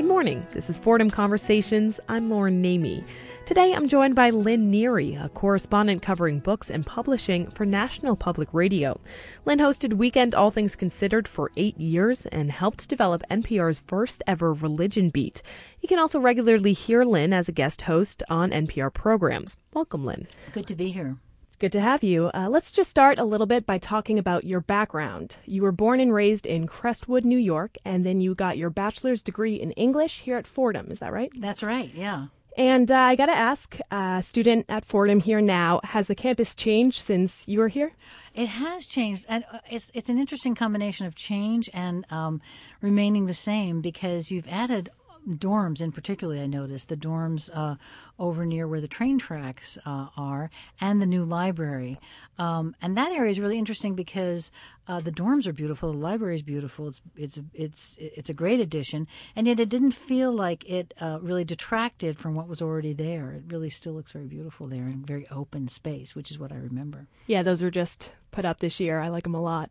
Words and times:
Good 0.00 0.08
morning. 0.08 0.46
This 0.52 0.70
is 0.70 0.78
Fordham 0.78 1.10
Conversations. 1.10 2.00
I'm 2.08 2.30
Lauren 2.30 2.62
Namey. 2.62 3.04
Today 3.44 3.74
I'm 3.74 3.86
joined 3.86 4.14
by 4.14 4.30
Lynn 4.30 4.72
Neary, 4.72 5.22
a 5.22 5.28
correspondent 5.28 6.00
covering 6.00 6.38
books 6.38 6.70
and 6.70 6.86
publishing 6.86 7.50
for 7.50 7.66
National 7.66 8.16
Public 8.16 8.48
Radio. 8.52 8.98
Lynn 9.44 9.58
hosted 9.58 9.92
Weekend 9.92 10.34
All 10.34 10.50
Things 10.50 10.74
Considered 10.74 11.28
for 11.28 11.52
eight 11.58 11.78
years 11.78 12.24
and 12.24 12.50
helped 12.50 12.88
develop 12.88 13.22
NPR's 13.30 13.80
first 13.80 14.22
ever 14.26 14.54
religion 14.54 15.10
beat. 15.10 15.42
You 15.82 15.88
can 15.90 15.98
also 15.98 16.18
regularly 16.18 16.72
hear 16.72 17.04
Lynn 17.04 17.34
as 17.34 17.50
a 17.50 17.52
guest 17.52 17.82
host 17.82 18.22
on 18.30 18.52
NPR 18.52 18.94
programs. 18.94 19.58
Welcome, 19.74 20.06
Lynn. 20.06 20.28
Good 20.52 20.66
to 20.68 20.74
be 20.74 20.92
here. 20.92 21.18
Good 21.60 21.72
to 21.72 21.80
have 21.82 22.02
you. 22.02 22.30
Uh, 22.32 22.48
let's 22.48 22.72
just 22.72 22.88
start 22.88 23.18
a 23.18 23.24
little 23.24 23.46
bit 23.46 23.66
by 23.66 23.76
talking 23.76 24.18
about 24.18 24.44
your 24.44 24.62
background. 24.62 25.36
You 25.44 25.60
were 25.60 25.72
born 25.72 26.00
and 26.00 26.10
raised 26.10 26.46
in 26.46 26.66
Crestwood, 26.66 27.26
New 27.26 27.36
York, 27.36 27.76
and 27.84 28.06
then 28.06 28.22
you 28.22 28.34
got 28.34 28.56
your 28.56 28.70
bachelor's 28.70 29.20
degree 29.20 29.56
in 29.56 29.72
English 29.72 30.20
here 30.20 30.38
at 30.38 30.46
Fordham. 30.46 30.90
Is 30.90 31.00
that 31.00 31.12
right? 31.12 31.30
That's 31.38 31.62
right, 31.62 31.92
yeah. 31.94 32.28
And 32.56 32.90
uh, 32.90 32.96
I 32.96 33.14
got 33.14 33.26
to 33.26 33.36
ask, 33.36 33.78
a 33.90 33.94
uh, 33.94 34.22
student 34.22 34.64
at 34.70 34.86
Fordham 34.86 35.20
here 35.20 35.42
now, 35.42 35.80
has 35.84 36.06
the 36.06 36.14
campus 36.14 36.54
changed 36.54 37.02
since 37.02 37.46
you 37.46 37.58
were 37.58 37.68
here? 37.68 37.92
It 38.34 38.46
has 38.46 38.86
changed, 38.86 39.26
and 39.28 39.44
uh, 39.52 39.58
it's 39.70 39.90
it's 39.92 40.08
an 40.08 40.18
interesting 40.18 40.54
combination 40.54 41.04
of 41.04 41.14
change 41.14 41.68
and 41.74 42.06
um, 42.10 42.40
remaining 42.80 43.26
the 43.26 43.34
same 43.34 43.82
because 43.82 44.30
you've 44.30 44.48
added 44.48 44.88
dorms 45.28 45.80
in 45.80 45.92
particularly, 45.92 46.40
I 46.40 46.46
noticed 46.46 46.88
the 46.88 46.96
dorms 46.96 47.50
uh, 47.52 47.76
over 48.18 48.44
near 48.44 48.66
where 48.66 48.80
the 48.80 48.88
train 48.88 49.18
tracks 49.18 49.78
uh, 49.84 50.08
are 50.16 50.50
and 50.80 51.00
the 51.00 51.06
new 51.06 51.24
library. 51.24 51.98
Um, 52.38 52.74
and 52.80 52.96
that 52.96 53.12
area 53.12 53.30
is 53.30 53.40
really 53.40 53.58
interesting 53.58 53.94
because 53.94 54.50
uh, 54.88 55.00
the 55.00 55.12
dorms 55.12 55.46
are 55.46 55.52
beautiful, 55.52 55.92
the 55.92 55.98
library 55.98 56.34
is 56.34 56.42
beautiful. 56.42 56.88
It's 56.88 57.00
it's 57.16 57.40
it's 57.54 57.96
it's 58.00 58.30
a 58.30 58.34
great 58.34 58.60
addition, 58.60 59.06
and 59.36 59.46
yet 59.46 59.60
it 59.60 59.68
didn't 59.68 59.92
feel 59.92 60.32
like 60.32 60.68
it 60.68 60.94
uh, 61.00 61.18
really 61.22 61.44
detracted 61.44 62.18
from 62.18 62.34
what 62.34 62.48
was 62.48 62.60
already 62.60 62.92
there. 62.92 63.32
It 63.32 63.44
really 63.48 63.70
still 63.70 63.92
looks 63.92 64.12
very 64.12 64.26
beautiful 64.26 64.66
there 64.66 64.84
and 64.84 65.06
very 65.06 65.28
open 65.30 65.68
space, 65.68 66.16
which 66.16 66.30
is 66.30 66.38
what 66.38 66.50
I 66.52 66.56
remember. 66.56 67.06
Yeah, 67.26 67.42
those 67.42 67.62
were 67.62 67.70
just 67.70 68.10
put 68.32 68.44
up 68.44 68.58
this 68.58 68.80
year. 68.80 68.98
I 68.98 69.08
like 69.08 69.24
them 69.24 69.34
a 69.34 69.40
lot. 69.42 69.70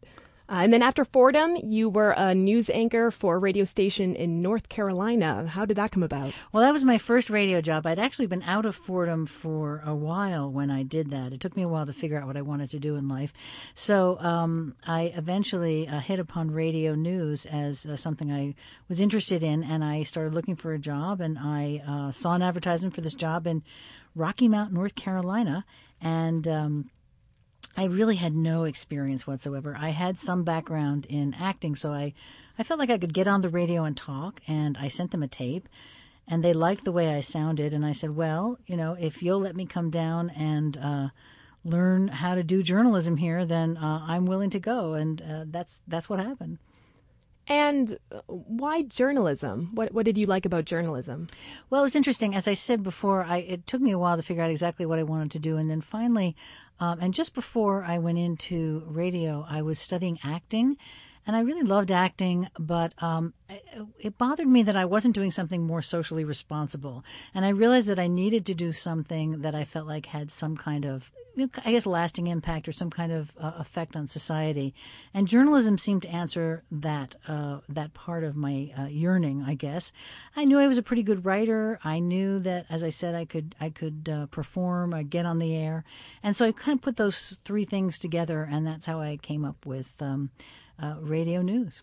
Uh, 0.49 0.61
and 0.63 0.73
then 0.73 0.81
after 0.81 1.05
Fordham, 1.05 1.55
you 1.57 1.89
were 1.89 2.11
a 2.11 2.33
news 2.33 2.71
anchor 2.71 3.11
for 3.11 3.35
a 3.35 3.37
radio 3.37 3.63
station 3.65 4.15
in 4.15 4.41
North 4.41 4.67
Carolina. 4.67 5.45
How 5.45 5.63
did 5.65 5.77
that 5.77 5.91
come 5.91 6.01
about? 6.01 6.33
Well, 6.51 6.63
that 6.63 6.73
was 6.73 6.83
my 6.83 6.97
first 6.97 7.29
radio 7.29 7.61
job. 7.61 7.85
I'd 7.85 7.99
actually 7.99 8.25
been 8.25 8.41
out 8.41 8.65
of 8.65 8.75
Fordham 8.75 9.27
for 9.27 9.83
a 9.85 9.93
while 9.93 10.51
when 10.51 10.71
I 10.71 10.81
did 10.81 11.11
that. 11.11 11.33
It 11.33 11.39
took 11.39 11.55
me 11.55 11.61
a 11.61 11.67
while 11.67 11.85
to 11.85 11.93
figure 11.93 12.19
out 12.19 12.25
what 12.25 12.37
I 12.37 12.41
wanted 12.41 12.71
to 12.71 12.79
do 12.79 12.95
in 12.95 13.07
life. 13.07 13.31
So 13.75 14.17
um, 14.19 14.75
I 14.87 15.13
eventually 15.15 15.87
uh, 15.87 15.99
hit 15.99 16.17
upon 16.19 16.49
radio 16.49 16.95
news 16.95 17.45
as 17.45 17.85
uh, 17.85 17.95
something 17.95 18.31
I 18.31 18.55
was 18.87 18.99
interested 18.99 19.43
in, 19.43 19.63
and 19.63 19.83
I 19.83 20.01
started 20.01 20.33
looking 20.33 20.55
for 20.55 20.73
a 20.73 20.79
job. 20.79 21.21
And 21.21 21.37
I 21.37 21.83
uh, 21.87 22.11
saw 22.11 22.33
an 22.33 22.41
advertisement 22.41 22.95
for 22.95 23.01
this 23.01 23.13
job 23.13 23.45
in 23.45 23.61
Rocky 24.15 24.47
Mount, 24.47 24.73
North 24.73 24.95
Carolina, 24.95 25.63
and 26.01 26.47
um, 26.47 26.89
I 27.79 27.85
really 27.85 28.17
had 28.17 28.35
no 28.35 28.65
experience 28.65 29.25
whatsoever. 29.25 29.73
I 29.79 29.91
had 29.91 30.19
some 30.19 30.43
background 30.43 31.05
in 31.05 31.33
acting, 31.33 31.77
so 31.77 31.93
I, 31.93 32.13
I 32.57 32.63
felt 32.63 32.77
like 32.77 32.89
I 32.89 32.97
could 32.97 33.13
get 33.13 33.25
on 33.25 33.39
the 33.39 33.47
radio 33.47 33.85
and 33.85 33.95
talk, 33.95 34.41
and 34.45 34.77
I 34.77 34.89
sent 34.89 35.11
them 35.11 35.23
a 35.23 35.29
tape. 35.29 35.69
And 36.27 36.43
they 36.43 36.51
liked 36.51 36.83
the 36.83 36.91
way 36.91 37.15
I 37.15 37.21
sounded, 37.21 37.73
and 37.73 37.85
I 37.85 37.93
said, 37.93 38.17
Well, 38.17 38.59
you 38.67 38.75
know, 38.75 38.97
if 38.99 39.23
you'll 39.23 39.39
let 39.39 39.55
me 39.55 39.65
come 39.65 39.89
down 39.91 40.29
and 40.31 40.75
uh, 40.75 41.07
learn 41.63 42.09
how 42.09 42.35
to 42.35 42.43
do 42.43 42.61
journalism 42.61 43.15
here, 43.15 43.45
then 43.45 43.77
uh, 43.77 44.03
I'm 44.05 44.25
willing 44.25 44.49
to 44.49 44.59
go. 44.59 44.95
And 44.95 45.21
uh, 45.21 45.45
that's, 45.47 45.79
that's 45.87 46.09
what 46.09 46.19
happened. 46.19 46.57
And 47.47 47.97
why 48.27 48.83
journalism? 48.83 49.71
What 49.73 49.91
what 49.91 50.05
did 50.05 50.19
you 50.19 50.27
like 50.27 50.45
about 50.45 50.65
journalism? 50.65 51.25
Well, 51.71 51.81
it 51.81 51.85
was 51.85 51.95
interesting. 51.95 52.35
As 52.35 52.47
I 52.47 52.53
said 52.53 52.83
before, 52.83 53.23
I, 53.23 53.37
it 53.37 53.65
took 53.65 53.81
me 53.81 53.89
a 53.89 53.97
while 53.97 54.17
to 54.17 54.21
figure 54.21 54.43
out 54.43 54.51
exactly 54.51 54.85
what 54.85 54.99
I 54.99 55.03
wanted 55.03 55.31
to 55.31 55.39
do, 55.39 55.57
and 55.57 55.67
then 55.67 55.81
finally, 55.81 56.35
um, 56.79 56.99
and 57.01 57.13
just 57.13 57.33
before 57.33 57.83
I 57.83 57.97
went 57.97 58.17
into 58.17 58.83
radio, 58.87 59.45
I 59.47 59.61
was 59.61 59.79
studying 59.79 60.19
acting 60.23 60.77
and 61.29 61.35
I 61.35 61.41
really 61.41 61.61
loved 61.61 61.91
acting, 61.91 62.47
but 62.57 62.95
um, 63.03 63.35
it 63.99 64.17
bothered 64.17 64.47
me 64.47 64.63
that 64.63 64.75
I 64.75 64.85
wasn't 64.85 65.13
doing 65.13 65.29
something 65.29 65.61
more 65.61 65.83
socially 65.83 66.23
responsible. 66.23 67.05
And 67.35 67.45
I 67.45 67.49
realized 67.49 67.85
that 67.85 67.99
I 67.99 68.07
needed 68.07 68.47
to 68.47 68.55
do 68.55 68.71
something 68.71 69.41
that 69.41 69.53
I 69.53 69.63
felt 69.63 69.85
like 69.85 70.07
had 70.07 70.31
some 70.31 70.57
kind 70.57 70.85
of, 70.85 71.11
I 71.63 71.71
guess, 71.71 71.85
lasting 71.85 72.25
impact 72.25 72.67
or 72.67 72.71
some 72.71 72.89
kind 72.89 73.11
of 73.11 73.37
uh, 73.39 73.51
effect 73.59 73.95
on 73.95 74.07
society. 74.07 74.73
And 75.13 75.27
journalism 75.27 75.77
seemed 75.77 76.01
to 76.01 76.09
answer 76.09 76.63
that 76.71 77.15
uh, 77.27 77.59
that 77.69 77.93
part 77.93 78.23
of 78.23 78.35
my 78.35 78.71
uh, 78.75 78.85
yearning. 78.85 79.43
I 79.45 79.53
guess 79.53 79.91
I 80.35 80.45
knew 80.45 80.57
I 80.57 80.67
was 80.67 80.79
a 80.79 80.83
pretty 80.83 81.03
good 81.03 81.25
writer. 81.25 81.79
I 81.83 81.99
knew 81.99 82.39
that, 82.39 82.65
as 82.71 82.83
I 82.83 82.89
said, 82.89 83.13
I 83.13 83.25
could 83.25 83.53
I 83.61 83.69
could 83.69 84.09
uh, 84.11 84.25
perform, 84.31 84.95
I 84.95 85.03
get 85.03 85.27
on 85.27 85.37
the 85.37 85.55
air, 85.55 85.83
and 86.23 86.35
so 86.35 86.47
I 86.47 86.53
kind 86.53 86.79
of 86.79 86.81
put 86.81 86.97
those 86.97 87.37
three 87.45 87.65
things 87.65 87.99
together, 87.99 88.49
and 88.51 88.65
that's 88.65 88.87
how 88.87 88.99
I 88.99 89.17
came 89.17 89.45
up 89.45 89.67
with. 89.67 89.93
Um, 90.01 90.31
uh, 90.81 90.95
radio 90.99 91.41
news. 91.41 91.81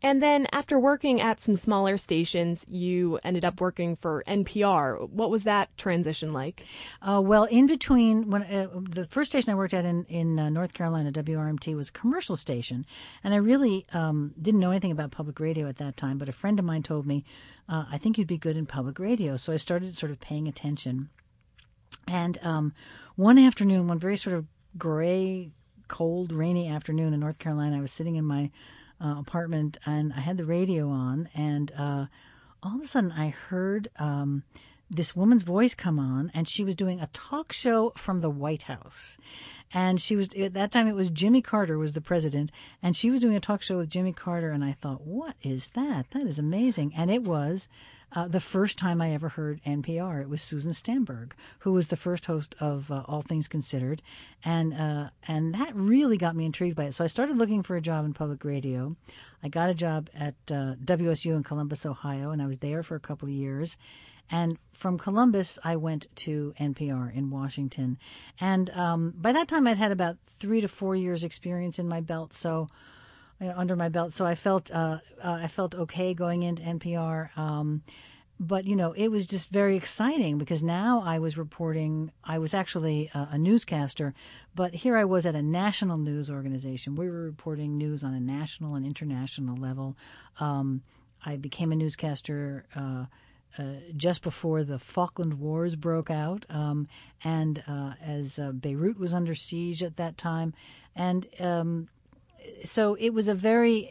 And 0.00 0.22
then 0.22 0.46
after 0.52 0.78
working 0.78 1.20
at 1.20 1.40
some 1.40 1.56
smaller 1.56 1.96
stations, 1.96 2.64
you 2.68 3.18
ended 3.24 3.44
up 3.44 3.60
working 3.60 3.96
for 3.96 4.22
NPR. 4.28 5.10
What 5.10 5.30
was 5.30 5.44
that 5.44 5.76
transition 5.76 6.32
like? 6.32 6.64
Uh, 7.02 7.20
well, 7.22 7.44
in 7.44 7.66
between, 7.66 8.30
when 8.30 8.42
uh, 8.44 8.68
the 8.74 9.06
first 9.06 9.30
station 9.30 9.50
I 9.50 9.56
worked 9.56 9.74
at 9.74 9.84
in, 9.84 10.04
in 10.04 10.38
uh, 10.38 10.50
North 10.50 10.72
Carolina, 10.72 11.10
WRMT, 11.10 11.74
was 11.74 11.88
a 11.88 11.92
commercial 11.92 12.36
station. 12.36 12.86
And 13.24 13.34
I 13.34 13.38
really 13.38 13.86
um, 13.92 14.34
didn't 14.40 14.60
know 14.60 14.70
anything 14.70 14.92
about 14.92 15.10
public 15.10 15.40
radio 15.40 15.68
at 15.68 15.78
that 15.78 15.96
time, 15.96 16.16
but 16.16 16.28
a 16.28 16.32
friend 16.32 16.60
of 16.60 16.64
mine 16.64 16.84
told 16.84 17.04
me, 17.04 17.24
uh, 17.68 17.86
I 17.90 17.98
think 17.98 18.18
you'd 18.18 18.28
be 18.28 18.38
good 18.38 18.56
in 18.56 18.66
public 18.66 19.00
radio. 19.00 19.36
So 19.36 19.52
I 19.52 19.56
started 19.56 19.96
sort 19.96 20.12
of 20.12 20.20
paying 20.20 20.46
attention. 20.46 21.10
And 22.06 22.38
um, 22.42 22.72
one 23.16 23.36
afternoon, 23.36 23.88
one 23.88 23.98
very 23.98 24.16
sort 24.16 24.36
of 24.36 24.46
gray 24.76 25.50
cold, 25.88 26.32
rainy 26.32 26.68
afternoon 26.68 27.12
in 27.12 27.20
North 27.20 27.38
Carolina. 27.38 27.78
I 27.78 27.80
was 27.80 27.92
sitting 27.92 28.16
in 28.16 28.24
my 28.24 28.50
uh, 29.02 29.16
apartment 29.18 29.78
and 29.86 30.12
I 30.12 30.20
had 30.20 30.36
the 30.36 30.44
radio 30.44 30.88
on, 30.88 31.28
and 31.34 31.72
uh, 31.76 32.06
all 32.62 32.76
of 32.76 32.82
a 32.82 32.86
sudden 32.86 33.12
I 33.12 33.28
heard 33.28 33.88
um, 33.96 34.44
this 34.90 35.14
woman's 35.14 35.42
voice 35.42 35.74
come 35.74 35.98
on, 35.98 36.30
and 36.34 36.48
she 36.48 36.64
was 36.64 36.74
doing 36.74 37.00
a 37.00 37.08
talk 37.08 37.52
show 37.52 37.92
from 37.96 38.20
the 38.20 38.30
White 38.30 38.62
House. 38.64 39.18
And 39.72 40.00
she 40.00 40.16
was 40.16 40.32
at 40.34 40.54
that 40.54 40.72
time 40.72 40.88
it 40.88 40.94
was 40.94 41.10
Jimmy 41.10 41.42
Carter 41.42 41.76
was 41.76 41.92
the 41.92 42.00
president, 42.00 42.50
and 42.82 42.96
she 42.96 43.10
was 43.10 43.20
doing 43.20 43.36
a 43.36 43.40
talk 43.40 43.62
show 43.62 43.76
with 43.76 43.90
Jimmy 43.90 44.12
Carter, 44.12 44.50
and 44.50 44.64
I 44.64 44.72
thought, 44.72 45.02
what 45.02 45.34
is 45.42 45.68
that? 45.74 46.10
That 46.12 46.26
is 46.26 46.38
amazing, 46.38 46.94
and 46.96 47.10
it 47.10 47.24
was 47.24 47.68
uh, 48.12 48.28
the 48.28 48.40
first 48.40 48.78
time 48.78 49.00
I 49.00 49.12
ever 49.12 49.30
heard 49.30 49.60
NPR. 49.66 50.22
It 50.22 50.28
was 50.28 50.42
Susan 50.42 50.72
Stamberg, 50.72 51.34
who 51.60 51.72
was 51.72 51.88
the 51.88 51.96
first 51.96 52.26
host 52.26 52.54
of 52.60 52.90
uh, 52.90 53.02
All 53.06 53.22
Things 53.22 53.48
Considered, 53.48 54.02
and 54.44 54.74
uh, 54.74 55.10
and 55.26 55.54
that 55.54 55.74
really 55.74 56.16
got 56.16 56.36
me 56.36 56.46
intrigued 56.46 56.76
by 56.76 56.84
it. 56.84 56.94
So 56.94 57.04
I 57.04 57.08
started 57.08 57.36
looking 57.36 57.62
for 57.62 57.76
a 57.76 57.80
job 57.80 58.04
in 58.04 58.14
public 58.14 58.44
radio. 58.44 58.96
I 59.42 59.48
got 59.48 59.70
a 59.70 59.74
job 59.74 60.08
at 60.14 60.34
uh, 60.50 60.74
WOSU 60.84 61.36
in 61.36 61.42
Columbus, 61.42 61.86
Ohio, 61.86 62.30
and 62.30 62.42
I 62.42 62.46
was 62.46 62.58
there 62.58 62.82
for 62.82 62.94
a 62.94 63.00
couple 63.00 63.28
of 63.28 63.34
years. 63.34 63.76
And 64.30 64.58
from 64.70 64.98
Columbus, 64.98 65.58
I 65.64 65.76
went 65.76 66.06
to 66.16 66.52
NPR 66.60 67.14
in 67.14 67.30
Washington. 67.30 67.98
And 68.38 68.68
um, 68.70 69.14
by 69.16 69.32
that 69.32 69.48
time, 69.48 69.66
I'd 69.66 69.78
had 69.78 69.92
about 69.92 70.18
three 70.26 70.60
to 70.60 70.68
four 70.68 70.94
years' 70.94 71.24
experience 71.24 71.78
in 71.78 71.88
my 71.88 72.00
belt. 72.00 72.34
So 72.34 72.68
you 73.40 73.48
know, 73.48 73.54
under 73.56 73.76
my 73.76 73.88
belt. 73.88 74.12
So 74.12 74.26
I 74.26 74.34
felt 74.34 74.70
uh, 74.70 74.98
uh, 75.22 75.38
I 75.42 75.46
felt 75.46 75.74
okay 75.74 76.14
going 76.14 76.42
into 76.42 76.62
NPR. 76.62 77.36
Um, 77.36 77.82
but 78.40 78.66
you 78.66 78.76
know, 78.76 78.92
it 78.92 79.08
was 79.08 79.26
just 79.26 79.50
very 79.50 79.76
exciting 79.76 80.38
because 80.38 80.62
now 80.62 81.02
I 81.04 81.18
was 81.18 81.36
reporting. 81.36 82.12
I 82.22 82.38
was 82.38 82.54
actually 82.54 83.10
a, 83.14 83.30
a, 83.32 83.38
newscaster, 83.38 84.14
but 84.54 84.76
here 84.76 84.96
I 84.96 85.04
was 85.04 85.26
at 85.26 85.34
a 85.34 85.42
national 85.42 85.98
news 85.98 86.30
organization. 86.30 86.94
We 86.94 87.10
were 87.10 87.22
reporting 87.22 87.76
news 87.76 88.04
on 88.04 88.14
a 88.14 88.20
national 88.20 88.76
and 88.76 88.86
international 88.86 89.56
level. 89.56 89.96
Um, 90.38 90.82
I 91.24 91.36
became 91.36 91.72
a 91.72 91.76
newscaster. 91.76 92.66
Uh, 92.74 93.06
uh, 93.58 93.80
just 93.96 94.22
before 94.22 94.62
the 94.62 94.78
Falkland 94.78 95.40
Wars 95.40 95.74
broke 95.74 96.10
out, 96.10 96.44
um, 96.48 96.86
and 97.24 97.64
uh, 97.66 97.94
as 98.00 98.38
uh, 98.38 98.52
Beirut 98.52 99.00
was 99.00 99.12
under 99.14 99.34
siege 99.34 99.82
at 99.82 99.96
that 99.96 100.16
time, 100.16 100.52
and 100.94 101.26
um, 101.40 101.88
so 102.64 102.94
it 102.94 103.10
was 103.10 103.28
a 103.28 103.34
very 103.34 103.90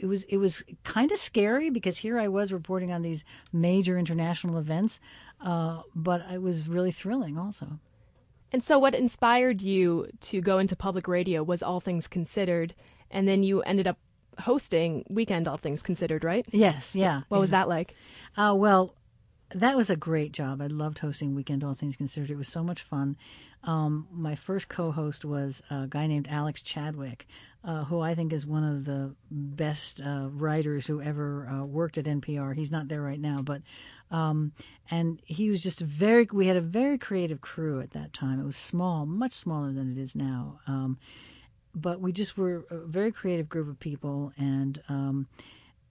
it 0.00 0.06
was 0.06 0.24
it 0.24 0.36
was 0.38 0.64
kind 0.84 1.10
of 1.10 1.18
scary 1.18 1.70
because 1.70 1.98
here 1.98 2.18
I 2.18 2.28
was 2.28 2.52
reporting 2.52 2.92
on 2.92 3.02
these 3.02 3.24
major 3.52 3.98
international 3.98 4.58
events, 4.58 5.00
uh, 5.40 5.82
but 5.94 6.22
it 6.32 6.42
was 6.42 6.68
really 6.68 6.92
thrilling 6.92 7.38
also. 7.38 7.78
And 8.52 8.62
so, 8.62 8.78
what 8.78 8.94
inspired 8.94 9.60
you 9.60 10.08
to 10.22 10.40
go 10.40 10.58
into 10.58 10.74
public 10.74 11.06
radio 11.06 11.42
was 11.42 11.62
All 11.62 11.80
Things 11.80 12.06
Considered, 12.06 12.74
and 13.10 13.28
then 13.28 13.42
you 13.42 13.60
ended 13.62 13.86
up 13.86 13.98
hosting 14.40 15.04
Weekend 15.10 15.46
All 15.46 15.56
Things 15.56 15.82
Considered, 15.82 16.24
right? 16.24 16.46
Yes, 16.50 16.94
yeah. 16.94 17.22
What 17.28 17.38
exactly. 17.38 17.40
was 17.40 17.50
that 17.50 17.68
like? 17.68 17.94
Uh, 18.36 18.54
well, 18.54 18.94
that 19.54 19.76
was 19.76 19.90
a 19.90 19.96
great 19.96 20.32
job. 20.32 20.62
I 20.62 20.66
loved 20.66 21.00
hosting 21.00 21.34
Weekend 21.34 21.62
All 21.62 21.74
Things 21.74 21.96
Considered. 21.96 22.30
It 22.30 22.38
was 22.38 22.48
so 22.48 22.62
much 22.62 22.82
fun. 22.82 23.16
Um, 23.64 24.06
my 24.10 24.34
first 24.34 24.68
co-host 24.68 25.24
was 25.24 25.62
a 25.68 25.86
guy 25.86 26.06
named 26.06 26.28
Alex 26.30 26.62
Chadwick, 26.62 27.26
uh, 27.64 27.84
who 27.84 28.00
I 28.00 28.14
think 28.14 28.32
is 28.32 28.46
one 28.46 28.64
of 28.64 28.84
the 28.84 29.14
best 29.30 30.00
uh, 30.00 30.28
writers 30.30 30.86
who 30.86 31.00
ever 31.00 31.48
uh, 31.48 31.64
worked 31.64 31.98
at 31.98 32.04
NPR. 32.04 32.54
He's 32.54 32.70
not 32.70 32.88
there 32.88 33.02
right 33.02 33.20
now, 33.20 33.38
but 33.42 33.62
um, 34.10 34.52
and 34.90 35.20
he 35.24 35.50
was 35.50 35.62
just 35.62 35.80
very. 35.80 36.28
We 36.32 36.46
had 36.46 36.56
a 36.56 36.62
very 36.62 36.98
creative 36.98 37.40
crew 37.40 37.80
at 37.80 37.90
that 37.92 38.12
time. 38.12 38.40
It 38.40 38.46
was 38.46 38.56
small, 38.56 39.06
much 39.06 39.32
smaller 39.32 39.72
than 39.72 39.92
it 39.92 40.00
is 40.00 40.14
now. 40.16 40.60
Um, 40.66 40.98
but 41.74 42.00
we 42.00 42.12
just 42.12 42.36
were 42.36 42.64
a 42.70 42.78
very 42.78 43.12
creative 43.12 43.48
group 43.48 43.68
of 43.68 43.78
people, 43.78 44.32
and 44.36 44.82
um, 44.88 45.28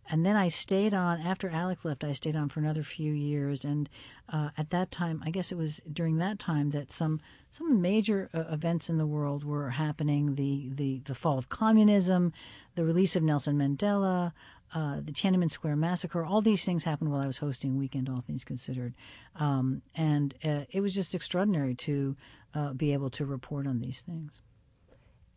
and 0.10 0.26
then 0.26 0.36
I 0.36 0.50
stayed 0.50 0.94
on 0.94 1.20
after 1.22 1.50
Alex 1.50 1.84
left. 1.84 2.04
I 2.04 2.14
stayed 2.14 2.36
on 2.36 2.50
for 2.50 2.60
another 2.60 2.84
few 2.84 3.12
years, 3.12 3.66
and 3.66 3.90
uh, 4.32 4.50
at 4.58 4.70
that 4.70 4.92
time, 4.92 5.22
I 5.26 5.32
guess 5.32 5.52
it 5.52 5.58
was 5.58 5.82
during 5.92 6.18
that 6.18 6.40
time 6.40 6.70
that 6.72 6.92
some 6.92 7.20
some 7.50 7.82
major 7.82 8.30
uh, 8.34 8.44
events 8.52 8.90
in 8.90 8.98
the 8.98 9.06
world 9.06 9.44
were 9.44 9.72
happening: 9.72 10.36
the 10.36 10.70
the 10.74 11.02
the 11.06 11.16
fall 11.16 11.38
of 11.38 11.50
communism, 11.50 12.34
the 12.76 12.86
release 12.86 13.16
of 13.16 13.24
Nelson 13.24 13.58
Mandela. 13.58 14.34
Uh, 14.76 14.98
the 15.00 15.14
Tiananmen 15.14 15.50
Square 15.50 15.78
massacre, 15.78 16.26
all 16.26 16.42
these 16.42 16.66
things 16.66 16.84
happened 16.84 17.10
while 17.10 17.22
I 17.22 17.26
was 17.26 17.38
hosting 17.38 17.78
Weekend 17.78 18.10
All 18.10 18.20
Things 18.20 18.44
Considered. 18.44 18.94
Um, 19.38 19.82
and 19.96 20.34
uh, 20.44 20.66
it 20.70 20.82
was 20.82 20.94
just 20.94 21.16
extraordinary 21.16 21.74
to 21.76 22.18
uh, 22.54 22.74
be 22.74 22.92
able 22.92 23.10
to 23.12 23.26
report 23.26 23.66
on 23.66 23.80
these 23.80 24.02
things. 24.02 24.42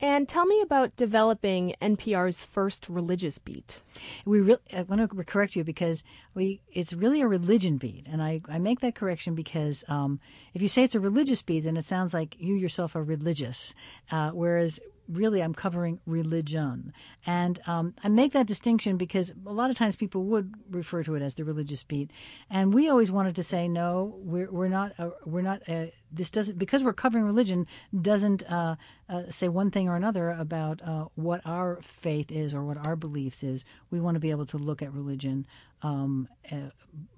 And 0.00 0.26
tell 0.26 0.46
me 0.46 0.62
about 0.62 0.96
developing 0.96 1.74
NPR's 1.82 2.42
first 2.42 2.88
religious 2.88 3.38
beat. 3.38 3.82
We 4.24 4.40
really, 4.40 4.60
I 4.72 4.82
want 4.82 5.02
to 5.02 5.24
correct 5.24 5.54
you 5.54 5.62
because 5.62 6.04
we 6.34 6.62
it's 6.72 6.94
really 6.94 7.20
a 7.20 7.28
religion 7.28 7.76
beat, 7.76 8.06
and 8.10 8.22
I, 8.22 8.40
I 8.48 8.58
make 8.58 8.80
that 8.80 8.94
correction 8.94 9.34
because 9.34 9.84
um, 9.88 10.18
if 10.54 10.62
you 10.62 10.68
say 10.68 10.84
it's 10.84 10.94
a 10.94 11.00
religious 11.00 11.42
beat, 11.42 11.60
then 11.60 11.76
it 11.76 11.84
sounds 11.84 12.14
like 12.14 12.36
you 12.38 12.54
yourself 12.54 12.96
are 12.96 13.02
religious, 13.02 13.74
uh, 14.10 14.30
whereas 14.30 14.80
really 15.10 15.42
I'm 15.42 15.54
covering 15.54 16.00
religion. 16.06 16.92
And 17.26 17.60
um, 17.66 17.94
I 18.02 18.08
make 18.08 18.32
that 18.32 18.46
distinction 18.46 18.96
because 18.96 19.34
a 19.46 19.52
lot 19.52 19.70
of 19.70 19.76
times 19.76 19.96
people 19.96 20.24
would 20.24 20.54
refer 20.70 21.02
to 21.04 21.14
it 21.14 21.22
as 21.22 21.34
the 21.34 21.44
religious 21.44 21.82
beat. 21.82 22.10
And 22.48 22.72
we 22.72 22.88
always 22.88 23.10
wanted 23.10 23.36
to 23.36 23.42
say, 23.42 23.68
no, 23.68 24.14
we're, 24.18 24.50
we're 24.50 24.68
not, 24.68 24.92
uh, 24.98 25.10
we're 25.24 25.42
not, 25.42 25.68
uh, 25.68 25.86
this 26.12 26.30
doesn't, 26.30 26.58
because 26.58 26.82
we're 26.82 26.92
covering 26.92 27.24
religion, 27.24 27.66
doesn't 28.00 28.42
uh, 28.50 28.76
uh 29.08 29.22
say 29.28 29.48
one 29.48 29.70
thing 29.70 29.88
or 29.88 29.96
another 29.96 30.30
about 30.30 30.80
uh, 30.82 31.06
what 31.14 31.40
our 31.44 31.80
faith 31.82 32.30
is 32.30 32.54
or 32.54 32.64
what 32.64 32.76
our 32.78 32.96
beliefs 32.96 33.42
is. 33.42 33.64
We 33.90 34.00
want 34.00 34.14
to 34.16 34.20
be 34.20 34.30
able 34.30 34.46
to 34.46 34.58
look 34.58 34.82
at 34.82 34.92
religion 34.92 35.46
um, 35.82 36.28
uh, 36.50 36.70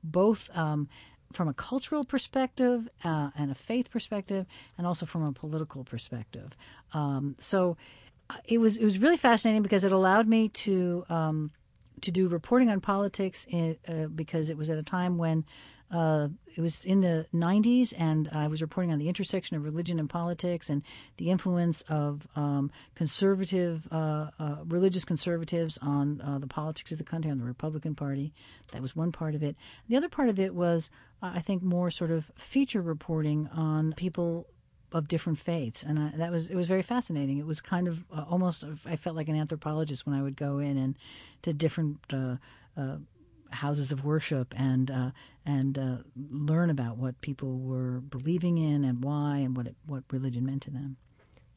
both 0.03 0.51
um, 0.57 0.89
from 1.33 1.49
a 1.49 1.55
cultural 1.55 2.05
perspective 2.05 2.89
uh, 3.05 3.31
and 3.37 3.51
a 3.51 3.55
faith 3.55 3.91
perspective, 3.91 4.47
and 4.79 4.87
also 4.87 5.07
from 5.07 5.25
a 5.25 5.33
political 5.33 5.85
perspective. 5.85 6.57
Um, 6.93 7.37
so 7.39 7.77
uh, 8.31 8.37
it 8.45 8.59
was 8.59 8.77
it 8.77 8.85
was 8.85 8.99
really 8.99 9.17
fascinating 9.17 9.63
because 9.63 9.85
it 9.85 9.93
allowed 9.93 10.29
me 10.29 10.49
to 10.49 11.05
um, 11.09 11.51
to 12.01 12.11
do 12.11 12.29
reporting 12.29 12.71
on 12.71 12.81
politics 12.81 13.47
in, 13.49 13.77
uh, 13.89 14.07
because 14.07 14.51
it 14.51 14.57
was 14.57 14.71
at 14.71 14.79
a 14.79 14.83
time 14.83 15.19
when 15.19 15.45
uh, 15.93 16.29
it 16.57 16.61
was 16.61 16.85
in 16.85 17.03
the 17.03 17.27
90s, 17.35 17.93
and 17.97 18.29
I 18.33 18.49
was 18.49 18.63
reporting 18.63 18.93
on 18.93 18.99
the 18.99 19.09
intersection 19.09 19.57
of 19.57 19.65
religion 19.65 19.99
and 19.99 20.09
politics 20.09 20.71
and 20.71 20.83
the 21.19 21.31
influence 21.31 21.83
of 21.83 22.27
um, 22.35 22.71
conservative, 22.95 23.87
uh, 23.93 24.31
uh, 24.39 24.57
religious 24.65 25.05
conservatives 25.05 25.79
on 25.83 26.21
uh, 26.23 26.39
the 26.39 26.47
politics 26.47 26.93
of 26.93 26.99
the 26.99 27.05
country, 27.05 27.31
on 27.31 27.39
the 27.39 27.45
Republican 27.45 27.95
Party. 27.95 28.33
That 28.73 28.81
was 28.81 28.97
one 28.97 29.13
part 29.13 29.35
of 29.35 29.43
it. 29.43 29.55
The 29.89 29.97
other 29.97 30.09
part 30.09 30.29
of 30.31 30.41
it 30.41 30.55
was, 30.55 30.91
I 31.21 31.41
think, 31.41 31.63
more 31.63 31.91
sort 31.91 32.11
of 32.11 32.33
feature 32.37 32.81
reporting 32.81 33.49
on 33.53 33.93
people 33.93 34.47
of 34.93 35.09
different 35.09 35.39
faiths, 35.39 35.83
and 35.83 35.99
I, 35.99 36.13
that 36.17 36.31
was 36.31 36.49
it 36.49 36.55
was 36.55 36.67
very 36.67 36.83
fascinating. 36.83 37.39
It 37.39 37.47
was 37.47 37.63
kind 37.63 37.89
of 37.89 38.05
uh, 38.13 38.25
almost 38.29 38.63
I 38.85 38.97
felt 38.97 39.17
like 39.17 39.29
an 39.29 39.37
anthropologist 39.37 40.07
when 40.07 40.15
I 40.15 40.23
would 40.23 40.37
go 40.37 40.59
in 40.59 40.77
and 40.77 40.97
to 41.43 41.55
different 41.55 41.99
uh, 42.13 42.37
uh, 42.77 42.97
houses 43.53 43.93
of 43.93 44.05
worship 44.05 44.55
and 44.57 44.91
uh, 44.91 45.11
and 45.45 45.79
uh, 45.79 45.97
learn 46.31 46.71
about 46.71 46.97
what 46.97 47.21
people 47.21 47.59
were 47.59 48.01
believing 48.01 48.59
in 48.59 48.85
and 48.85 49.03
why 49.03 49.39
and 49.39 49.57
what 49.57 49.67
it, 49.67 49.77
what 49.87 50.05
religion 50.11 50.45
meant 50.47 50.63
to 50.63 50.71
them. 50.71 50.97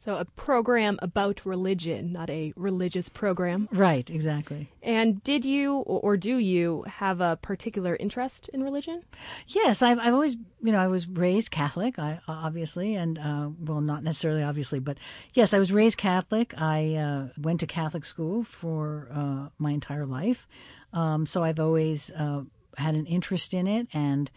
So 0.05 0.17
a 0.17 0.25
program 0.25 0.99
about 1.01 1.41
religion, 1.45 2.13
not 2.13 2.29
a 2.29 2.53
religious 2.55 3.09
program. 3.09 3.67
Right, 3.71 4.07
exactly. 4.07 4.69
And 4.83 5.23
did 5.23 5.45
you 5.45 5.77
or 5.77 6.15
do 6.15 6.37
you 6.37 6.83
have 6.87 7.21
a 7.21 7.37
particular 7.41 7.95
interest 7.95 8.47
in 8.49 8.61
religion? 8.61 9.01
Yes, 9.47 9.81
I've, 9.81 9.97
I've 9.97 10.13
always, 10.13 10.37
you 10.61 10.71
know, 10.71 10.77
I 10.77 10.85
was 10.85 11.07
raised 11.07 11.49
Catholic, 11.49 11.97
I, 11.97 12.19
obviously, 12.27 12.93
and 12.93 13.17
uh, 13.17 13.49
well, 13.59 13.81
not 13.81 14.03
necessarily 14.03 14.43
obviously, 14.43 14.77
but 14.77 14.99
yes, 15.33 15.55
I 15.55 15.59
was 15.59 15.71
raised 15.71 15.97
Catholic. 15.97 16.53
I 16.55 16.95
uh, 16.95 17.27
went 17.39 17.61
to 17.61 17.67
Catholic 17.67 18.05
school 18.05 18.43
for 18.43 19.09
uh, 19.11 19.49
my 19.57 19.71
entire 19.71 20.05
life. 20.05 20.47
Um, 20.93 21.25
so 21.25 21.43
I've 21.43 21.59
always 21.59 22.11
uh, 22.11 22.41
had 22.77 22.93
an 22.93 23.07
interest 23.07 23.55
in 23.55 23.65
it 23.65 23.87
and 23.91 24.29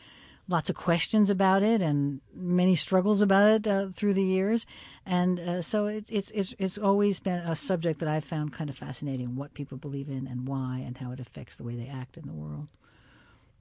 lots 0.48 0.70
of 0.70 0.76
questions 0.76 1.28
about 1.28 1.62
it 1.62 1.82
and 1.82 2.20
many 2.34 2.74
struggles 2.74 3.20
about 3.20 3.48
it 3.48 3.66
uh, 3.66 3.88
through 3.92 4.14
the 4.14 4.24
years. 4.24 4.64
And 5.04 5.38
uh, 5.38 5.62
so 5.62 5.86
it's, 5.86 6.10
it's, 6.10 6.30
it's, 6.32 6.54
it's 6.58 6.78
always 6.78 7.20
been 7.20 7.40
a 7.40 7.54
subject 7.54 8.00
that 8.00 8.08
I've 8.08 8.24
found 8.24 8.52
kind 8.52 8.70
of 8.70 8.76
fascinating 8.76 9.36
what 9.36 9.54
people 9.54 9.78
believe 9.78 10.08
in 10.08 10.26
and 10.26 10.48
why 10.48 10.82
and 10.84 10.96
how 10.98 11.12
it 11.12 11.20
affects 11.20 11.56
the 11.56 11.64
way 11.64 11.76
they 11.76 11.86
act 11.86 12.16
in 12.16 12.26
the 12.26 12.32
world. 12.32 12.68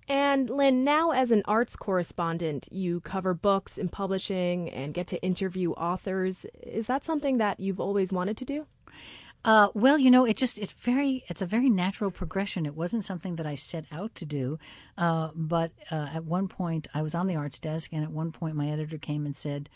And 0.10 0.50
Lynn, 0.50 0.86
now 0.86 1.12
as 1.12 1.32
an 1.32 1.44
arts 1.46 1.76
correspondent, 1.76 2.70
you 2.72 3.02
cover 3.02 3.34
books 3.34 3.78
and 3.78 3.92
publishing 3.92 4.70
and 4.70 4.94
get 4.94 5.08
to 5.08 5.22
interview 5.22 5.72
authors. 5.72 6.46
Is 6.64 6.88
that 6.88 7.04
something 7.04 7.38
that 7.40 7.60
you've 7.60 7.82
always 7.82 8.14
wanted 8.14 8.38
to 8.38 8.46
do? 8.46 8.68
Uh, 9.48 9.70
well, 9.74 9.98
you 9.98 10.12
know, 10.12 10.26
it 10.26 10.36
just 10.36 10.58
it's 10.58 10.74
very 10.74 11.24
it's 11.30 11.42
a 11.42 11.46
very 11.46 11.70
natural 11.70 12.12
progression. 12.12 12.66
It 12.66 12.76
wasn't 12.76 13.06
something 13.06 13.38
that 13.38 13.46
I 13.46 13.56
set 13.56 13.86
out 13.94 14.14
to 14.16 14.26
do, 14.26 14.60
uh, 14.98 15.30
but 15.34 15.72
uh, 15.90 16.10
at 16.14 16.26
one 16.26 16.50
point 16.50 16.90
I 16.94 17.02
was 17.02 17.16
on 17.16 17.28
the 17.28 17.38
arts 17.38 17.58
desk, 17.58 17.92
and 17.94 18.04
at 18.04 18.12
one 18.12 18.34
point 18.34 18.58
my 18.58 18.68
editor 18.68 18.98
came 18.98 19.26
and 19.26 19.34
said, 19.34 19.70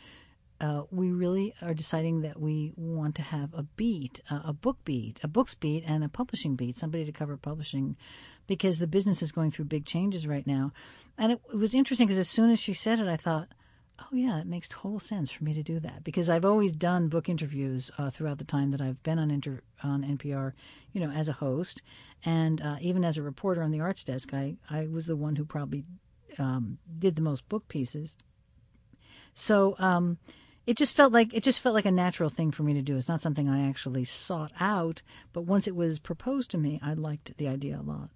uh, 0.59 0.83
"We 0.91 1.09
really 1.09 1.53
are 1.61 1.73
deciding 1.73 2.19
that 2.19 2.37
we 2.37 2.73
want 2.75 3.15
to 3.15 3.21
have 3.21 3.53
a 3.53 3.63
beat, 3.63 4.19
a 4.29 4.51
book 4.51 4.79
beat, 4.83 5.21
a 5.23 5.29
books 5.29 5.55
beat, 5.55 5.85
and 5.87 6.03
a 6.03 6.09
publishing 6.09 6.57
beat. 6.57 6.75
Somebody 6.75 7.05
to 7.05 7.13
cover 7.13 7.37
publishing." 7.37 7.95
Because 8.47 8.79
the 8.79 8.87
business 8.87 9.21
is 9.21 9.31
going 9.31 9.51
through 9.51 9.65
big 9.65 9.85
changes 9.85 10.27
right 10.27 10.45
now. 10.45 10.73
And 11.17 11.31
it, 11.31 11.39
it 11.53 11.55
was 11.55 11.73
interesting 11.73 12.07
because 12.07 12.19
as 12.19 12.27
soon 12.27 12.49
as 12.49 12.59
she 12.59 12.73
said 12.73 12.99
it, 12.99 13.07
I 13.07 13.15
thought, 13.15 13.47
oh 14.01 14.15
yeah, 14.15 14.39
it 14.39 14.47
makes 14.47 14.67
total 14.67 14.99
sense 14.99 15.31
for 15.31 15.43
me 15.43 15.53
to 15.53 15.63
do 15.63 15.79
that 15.79 16.03
because 16.03 16.29
I've 16.29 16.45
always 16.45 16.71
done 16.73 17.07
book 17.07 17.29
interviews 17.29 17.91
uh, 17.97 18.09
throughout 18.09 18.37
the 18.37 18.43
time 18.43 18.71
that 18.71 18.81
I've 18.81 19.01
been 19.03 19.19
on 19.19 19.31
inter- 19.31 19.61
on 19.83 20.03
NPR, 20.03 20.53
you 20.91 21.01
know, 21.01 21.11
as 21.11 21.27
a 21.27 21.33
host 21.33 21.81
and 22.23 22.61
uh, 22.61 22.77
even 22.81 23.03
as 23.03 23.17
a 23.17 23.21
reporter 23.21 23.61
on 23.61 23.71
the 23.71 23.79
arts 23.79 24.03
desk. 24.03 24.33
I 24.33 24.55
I 24.69 24.87
was 24.87 25.05
the 25.05 25.15
one 25.15 25.35
who 25.35 25.45
probably 25.45 25.83
um, 26.37 26.77
did 26.99 27.15
the 27.15 27.21
most 27.21 27.47
book 27.49 27.67
pieces. 27.67 28.15
So 29.33 29.75
um, 29.79 30.17
it 30.67 30.77
just 30.77 30.95
felt 30.95 31.11
like 31.13 31.33
it 31.33 31.43
just 31.43 31.59
felt 31.59 31.75
like 31.75 31.85
a 31.85 31.91
natural 31.91 32.29
thing 32.29 32.51
for 32.51 32.63
me 32.63 32.73
to 32.73 32.81
do. 32.81 32.97
It's 32.97 33.07
not 33.07 33.21
something 33.21 33.49
I 33.49 33.67
actually 33.67 34.03
sought 34.03 34.51
out, 34.59 35.01
but 35.33 35.41
once 35.41 35.67
it 35.67 35.75
was 35.75 35.99
proposed 35.99 36.51
to 36.51 36.57
me, 36.57 36.79
I 36.83 36.93
liked 36.93 37.37
the 37.37 37.47
idea 37.47 37.79
a 37.79 37.81
lot. 37.81 38.09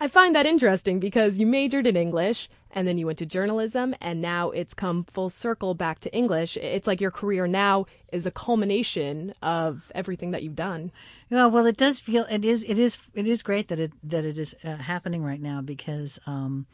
I 0.00 0.06
find 0.06 0.34
that 0.36 0.46
interesting 0.46 1.00
because 1.00 1.38
you 1.38 1.46
majored 1.46 1.86
in 1.86 1.96
English 1.96 2.48
and 2.70 2.86
then 2.86 2.98
you 2.98 3.06
went 3.06 3.18
to 3.18 3.26
journalism 3.26 3.96
and 4.00 4.20
now 4.20 4.50
it's 4.50 4.72
come 4.72 5.02
full 5.02 5.28
circle 5.28 5.74
back 5.74 5.98
to 6.00 6.14
English. 6.14 6.56
It's 6.56 6.86
like 6.86 7.00
your 7.00 7.10
career 7.10 7.48
now 7.48 7.86
is 8.12 8.24
a 8.24 8.30
culmination 8.30 9.34
of 9.42 9.90
everything 9.96 10.30
that 10.30 10.44
you've 10.44 10.54
done. 10.54 10.92
Yeah, 11.30 11.46
well, 11.46 11.66
it 11.66 11.76
does 11.76 11.98
feel 11.98 12.26
it 12.30 12.44
is 12.44 12.64
it 12.68 12.78
is 12.78 12.98
it 13.14 13.26
is 13.26 13.42
great 13.42 13.66
that 13.68 13.80
it 13.80 13.92
that 14.04 14.24
it 14.24 14.38
is 14.38 14.54
uh, 14.62 14.76
happening 14.76 15.24
right 15.24 15.40
now 15.40 15.62
because 15.62 16.20
um, 16.26 16.66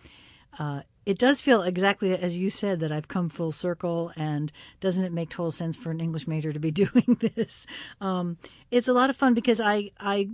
uh, 0.58 0.82
it 1.06 1.18
does 1.18 1.40
feel 1.40 1.62
exactly 1.62 2.16
as 2.16 2.38
you 2.38 2.50
said 2.50 2.80
that 2.80 2.90
I've 2.90 3.08
come 3.08 3.28
full 3.28 3.52
circle, 3.52 4.12
and 4.16 4.50
doesn't 4.80 5.04
it 5.04 5.12
make 5.12 5.30
total 5.30 5.50
sense 5.50 5.76
for 5.76 5.90
an 5.90 6.00
English 6.00 6.26
major 6.26 6.52
to 6.52 6.60
be 6.60 6.70
doing 6.84 7.18
this? 7.20 7.66
Um, 8.00 8.38
it's 8.70 8.88
a 8.88 8.92
lot 8.92 9.10
of 9.10 9.16
fun 9.16 9.34
because 9.34 9.60
I 9.60 9.90
I 9.98 10.30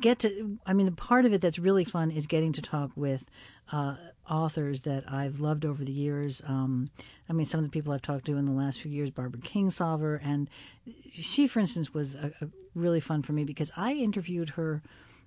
get 0.00 0.18
to. 0.20 0.58
I 0.66 0.72
mean, 0.72 0.86
the 0.86 0.92
part 0.92 1.24
of 1.24 1.32
it 1.32 1.40
that's 1.40 1.58
really 1.58 1.84
fun 1.84 2.10
is 2.10 2.26
getting 2.26 2.52
to 2.52 2.62
talk 2.62 2.90
with 2.94 3.24
uh, 3.70 3.96
authors 4.28 4.82
that 4.82 5.10
I've 5.10 5.40
loved 5.40 5.64
over 5.64 5.84
the 5.84 5.92
years. 5.92 6.42
Um, 6.46 6.90
I 7.28 7.32
mean, 7.32 7.46
some 7.46 7.58
of 7.58 7.64
the 7.64 7.70
people 7.70 7.92
I've 7.92 8.02
talked 8.02 8.26
to 8.26 8.36
in 8.36 8.44
the 8.44 8.52
last 8.52 8.80
few 8.80 8.90
years, 8.90 9.10
Barbara 9.10 9.40
Kingsolver, 9.40 10.20
and 10.22 10.48
she, 11.12 11.46
for 11.46 11.60
instance, 11.60 11.94
was 11.94 12.14
a, 12.14 12.32
a 12.40 12.48
really 12.74 13.00
fun 13.00 13.22
for 13.22 13.32
me 13.32 13.44
because 13.44 13.72
I 13.76 13.92
interviewed 13.94 14.50
her, 14.50 14.82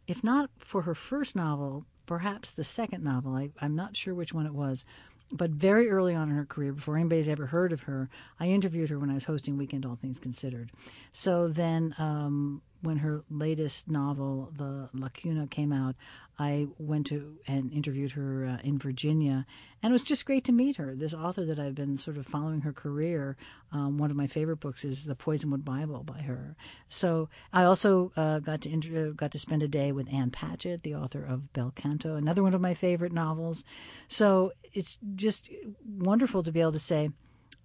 if 0.08 0.24
not 0.24 0.50
for 0.58 0.84
her 0.84 0.96
first 0.96 1.36
novel, 1.36 1.86
perhaps 2.06 2.52
the 2.52 2.64
second 2.64 3.04
novel. 3.04 3.36
I, 3.36 3.50
I'm 3.60 3.76
not 3.76 3.96
sure 3.96 4.14
which 4.14 4.34
one 4.34 4.46
it 4.46 4.54
was, 4.54 4.86
but 5.32 5.50
very 5.50 5.90
early 5.90 6.14
on 6.14 6.30
in 6.30 6.36
her 6.36 6.46
career, 6.46 6.72
before 6.74 6.98
anybody 6.98 7.22
had 7.24 7.32
ever 7.32 7.48
heard 7.48 7.74
of 7.74 7.84
her, 7.84 8.10
I 8.40 8.48
interviewed 8.48 8.90
her 8.90 9.00
when 9.00 9.10
I 9.10 9.16
was 9.16 9.26
hosting 9.26 9.58
Weekend 9.58 9.86
All 9.86 9.96
Things 9.96 10.20
Considered. 10.20 10.72
So 11.12 11.48
then 11.48 11.96
um, 11.98 12.62
when 12.86 12.98
her 12.98 13.24
latest 13.30 13.90
novel, 13.90 14.52
The 14.56 14.90
Lacuna, 14.94 15.48
came 15.48 15.74
out, 15.74 15.96
I 16.38 16.68
went 16.78 17.08
to 17.08 17.40
and 17.48 17.72
interviewed 17.72 18.12
her 18.12 18.46
uh, 18.46 18.58
in 18.64 18.78
Virginia, 18.78 19.46
and 19.82 19.92
it 19.92 19.94
was 19.94 20.04
just 20.04 20.26
great 20.26 20.44
to 20.46 20.52
meet 20.52 20.76
her. 20.76 20.94
This 20.94 21.14
author 21.14 21.46
that 21.46 21.60
I've 21.60 21.76
been 21.76 21.98
sort 21.98 22.18
of 22.18 22.26
following 22.26 22.62
her 22.62 22.74
career. 22.74 23.38
Um, 23.72 23.98
one 23.98 24.12
of 24.12 24.18
my 24.18 24.28
favorite 24.28 24.60
books 24.60 24.84
is 24.84 25.06
The 25.06 25.16
Poisonwood 25.16 25.64
Bible 25.64 26.04
by 26.04 26.22
her. 26.22 26.56
So 26.90 27.30
I 27.54 27.64
also 27.64 28.12
uh, 28.18 28.40
got 28.40 28.62
to 28.62 28.70
inter- 28.70 29.12
got 29.12 29.32
to 29.32 29.40
spend 29.40 29.64
a 29.64 29.68
day 29.68 29.92
with 29.92 30.12
Ann 30.14 30.30
Patchett, 30.30 30.84
the 30.84 30.96
author 30.96 31.24
of 31.24 31.52
Bel 31.54 31.72
Canto, 31.74 32.16
another 32.16 32.44
one 32.44 32.54
of 32.54 32.62
my 32.62 32.74
favorite 32.74 33.14
novels. 33.14 33.64
So 34.08 34.52
it's 34.74 35.00
just 35.16 35.50
wonderful 35.88 36.44
to 36.44 36.52
be 36.52 36.62
able 36.62 36.74
to 36.74 36.80
say. 36.80 37.10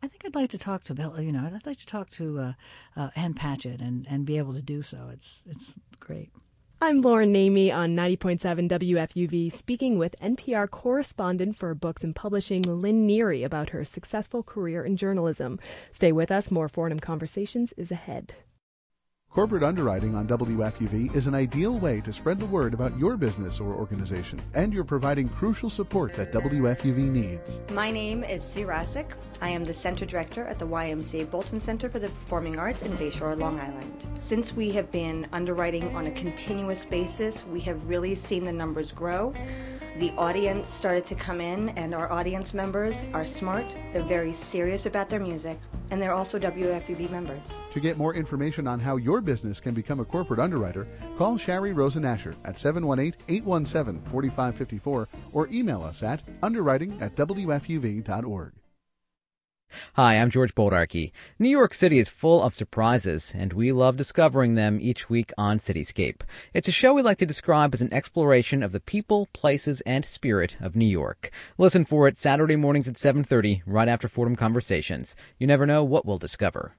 I 0.03 0.09
think 0.09 0.25
I'd 0.25 0.35
like 0.35 0.51
to 0.51 0.59
talk 0.59 0.85
to 0.85 0.95
Bill. 0.95 1.21
You 1.21 1.33
know, 1.33 1.51
I'd 1.55 1.67
like 1.67 1.79
to 1.79 1.87
talk 1.87 2.09
to 2.11 2.39
uh, 2.39 2.53
uh, 2.97 3.11
Ann 3.15 3.35
Patchett 3.35 3.83
and, 3.83 4.07
and 4.09 4.25
be 4.25 4.39
able 4.39 4.55
to 4.55 4.63
do 4.63 4.83
so. 4.83 5.11
It's 5.13 5.43
it's 5.47 5.75
great. 5.99 6.31
I'm 6.83 7.03
Lauren 7.03 7.35
Namey 7.35 7.71
on 7.71 7.95
90.7 7.95 8.67
WFUV, 8.71 9.53
speaking 9.53 9.99
with 9.99 10.17
NPR 10.23 10.71
correspondent 10.71 11.59
for 11.59 11.75
books 11.75 12.03
and 12.03 12.17
publishing 12.17 12.63
Lynn 12.63 13.07
Neary 13.07 13.45
about 13.45 13.69
her 13.71 13.85
successful 13.85 14.43
career 14.43 14.83
in 14.83 14.97
journalism. 14.97 15.61
Stay 15.93 16.11
with 16.11 16.31
us. 16.31 16.51
More 16.51 16.71
Fordham 16.71 16.99
Conversations 16.99 17.75
is 17.75 17.91
ahead. 17.93 18.33
Corporate 19.33 19.63
underwriting 19.63 20.17
on 20.17 20.27
WFUV 20.27 21.15
is 21.15 21.29
an 21.29 21.37
ideal 21.37 21.79
way 21.79 22.01
to 22.01 22.13
spread 22.13 22.41
the 22.41 22.47
word 22.47 22.75
about 22.75 22.99
your 22.99 23.17
business 23.17 23.61
or 23.61 23.75
organization, 23.75 24.43
and 24.55 24.75
you're 24.75 24.83
providing 24.83 25.29
crucial 25.29 25.71
support 25.71 26.13
that 26.15 26.33
WFUV 26.33 26.97
needs. 26.97 27.61
My 27.71 27.93
name 27.93 28.25
is 28.25 28.43
Sue 28.43 28.67
Rassick. 28.67 29.13
I 29.41 29.51
am 29.51 29.63
the 29.63 29.73
Center 29.73 30.05
Director 30.05 30.47
at 30.47 30.59
the 30.59 30.67
YMCA 30.67 31.31
Boulton 31.31 31.61
Center 31.61 31.89
for 31.89 32.01
the 32.01 32.09
Performing 32.09 32.59
Arts 32.59 32.83
in 32.83 32.91
Bayshore, 32.97 33.39
Long 33.39 33.61
Island. 33.61 34.05
Since 34.19 34.57
we 34.57 34.73
have 34.73 34.91
been 34.91 35.29
underwriting 35.31 35.95
on 35.95 36.09
a 36.09 36.11
continuous 36.11 36.85
basis, 36.85 37.47
we 37.47 37.61
have 37.61 37.89
really 37.89 38.17
seen 38.17 38.45
the 38.45 38.53
numbers 38.53 38.91
grow 38.91 39.33
the 40.01 40.13
audience 40.17 40.73
started 40.73 41.05
to 41.05 41.15
come 41.15 41.43
in, 41.43 41.69
and 41.71 41.95
our 41.95 42.11
audience 42.11 42.55
members 42.55 43.03
are 43.13 43.27
smart, 43.27 43.77
they're 43.93 44.03
very 44.03 44.33
serious 44.33 44.87
about 44.87 45.11
their 45.11 45.21
music, 45.21 45.59
and 45.91 46.01
they're 46.01 46.15
also 46.15 46.39
WFUV 46.39 47.11
members. 47.11 47.61
To 47.73 47.81
get 47.81 47.99
more 47.99 48.15
information 48.15 48.67
on 48.67 48.81
how 48.81 48.97
your 48.97 49.21
business 49.21 49.61
can 49.61 49.75
become 49.75 50.01
a 50.01 50.05
corporate 50.07 50.41
underwriter, 50.41 50.89
call 51.19 51.37
Shari 51.37 51.75
Rosenasher 51.75 52.35
at 52.47 52.57
718-817-4554 52.57 55.07
or 55.33 55.49
email 55.49 55.83
us 55.83 56.03
at 56.03 56.23
underwriting 56.43 56.97
at 57.03 57.15
wfuv.org. 57.15 58.53
Hi, 59.95 60.19
I'm 60.19 60.31
George 60.31 60.55
Bodarky. 60.55 61.13
New 61.39 61.49
York 61.49 61.75
City 61.75 61.99
is 61.99 62.09
full 62.09 62.43
of 62.43 62.55
surprises, 62.55 63.33
and 63.37 63.53
we 63.53 63.73
love 63.73 63.97
discovering 63.97 64.55
them 64.55 64.79
each 64.81 65.09
week 65.09 65.33
on 65.37 65.59
Cityscape. 65.59 66.23
It's 66.55 66.69
a 66.69 66.73
show 66.73 66.95
we 66.95 67.03
like 67.03 67.19
to 67.19 67.27
describe 67.27 67.75
as 67.75 67.83
an 67.83 67.93
exploration 67.93 68.63
of 68.63 68.73
the 68.73 68.81
people, 68.81 69.29
places, 69.33 69.81
and 69.83 70.05
spirit 70.05 70.57
of 70.61 70.77
New 70.77 70.87
York. 70.87 71.31
Listen 71.59 71.85
for 71.85 72.09
it 72.09 72.17
Saturday 72.17 72.57
mornings 72.57 72.89
at 72.89 72.99
7:30, 72.99 73.63
right 73.67 73.89
after 73.89 74.09
Fordham 74.09 74.37
Conversations. 74.37 75.15
You 75.39 75.47
never 75.47 75.67
know 75.67 75.85
what 75.85 76.07
we'll 76.07 76.19
discover. 76.19 76.77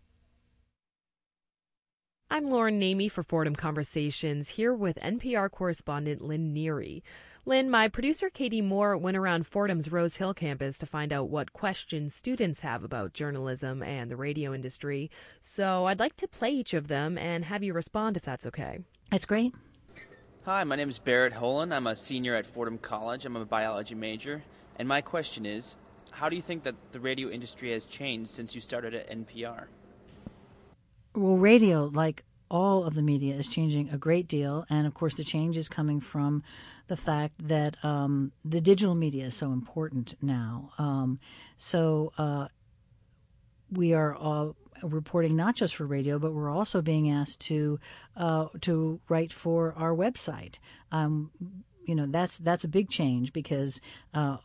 I'm 2.34 2.50
Lauren 2.50 2.80
Namey 2.80 3.12
for 3.12 3.24
Fordham 3.24 3.58
Conversations, 3.58 4.50
here 4.50 4.74
with 4.74 4.98
NPR 5.02 5.50
correspondent 5.50 6.22
Lynn 6.22 6.54
Neary. 6.54 7.02
Lynn, 7.44 7.72
my 7.72 7.88
producer 7.88 8.30
Katie 8.30 8.62
Moore 8.62 8.96
went 8.96 9.18
around 9.18 9.48
Fordham's 9.48 9.92
Rose 9.92 10.18
Hill 10.18 10.36
campus 10.36 10.78
to 10.78 10.86
find 10.86 11.12
out 11.12 11.30
what 11.30 11.54
questions 11.54 12.14
students 12.14 12.60
have 12.60 12.84
about 12.84 13.14
journalism 13.14 13.82
and 13.82 14.12
the 14.12 14.16
radio 14.16 14.54
industry. 14.54 15.10
So 15.42 15.86
I'd 15.86 16.00
like 16.00 16.16
to 16.18 16.28
play 16.28 16.52
each 16.52 16.76
of 16.76 16.88
them 16.88 17.18
and 17.18 17.46
have 17.46 17.64
you 17.64 17.74
respond 17.74 18.16
if 18.16 18.22
that's 18.22 18.46
okay. 18.46 18.82
That's 19.10 19.26
great. 19.26 19.56
Hi, 20.46 20.64
my 20.64 20.76
name 20.76 20.90
is 20.90 21.00
Barrett 21.00 21.34
Holan. 21.34 21.74
I'm 21.74 21.88
a 21.88 21.96
senior 21.96 22.36
at 22.36 22.46
Fordham 22.46 22.78
College. 22.78 23.26
I'm 23.26 23.36
a 23.36 23.44
biology 23.44 23.96
major. 23.96 24.44
And 24.76 24.88
my 24.88 25.02
question 25.02 25.48
is 25.48 25.78
how 26.12 26.30
do 26.30 26.36
you 26.36 26.44
think 26.44 26.62
that 26.64 26.76
the 26.92 27.00
radio 27.00 27.30
industry 27.30 27.72
has 27.72 27.88
changed 27.88 28.36
since 28.36 28.54
you 28.54 28.62
started 28.62 28.94
at 28.94 29.10
NPR? 29.10 29.66
Well, 31.16 31.38
radio, 31.38 31.86
like 31.86 32.24
all 32.52 32.84
of 32.84 32.94
the 32.94 33.02
media, 33.02 33.34
is 33.34 33.48
changing 33.48 33.90
a 33.90 33.98
great 33.98 34.28
deal. 34.28 34.66
And 34.70 34.86
of 34.86 34.94
course, 34.94 35.16
the 35.16 35.24
change 35.24 35.58
is 35.58 35.70
coming 35.70 36.00
from 36.00 36.44
the 36.88 36.98
fact 36.98 37.48
that 37.48 37.84
um, 37.84 38.32
the 38.44 38.62
digital 38.62 38.96
media 38.96 39.26
is 39.26 39.36
so 39.36 39.52
important 39.52 40.16
now. 40.22 40.72
Um, 40.78 41.20
so 41.58 42.12
uh, 42.18 42.48
we 43.72 43.94
are 43.94 44.14
all 44.16 44.56
reporting 44.84 45.36
not 45.36 45.56
just 45.56 45.76
for 45.76 45.86
radio, 45.86 46.20
but 46.20 46.34
we're 46.34 46.50
also 46.50 46.82
being 46.82 47.10
asked 47.10 47.40
to 47.42 47.80
uh, 48.18 48.48
to 48.62 49.00
write 49.08 49.32
for 49.32 49.74
our 49.78 49.94
website. 49.94 50.58
Um, 50.92 51.32
you 51.86 51.96
know 51.96 52.06
that's 52.06 52.38
that's 52.38 52.64
a 52.64 52.68
big 52.68 52.90
change 52.90 53.34
because 53.34 53.82
uh, 54.14 54.38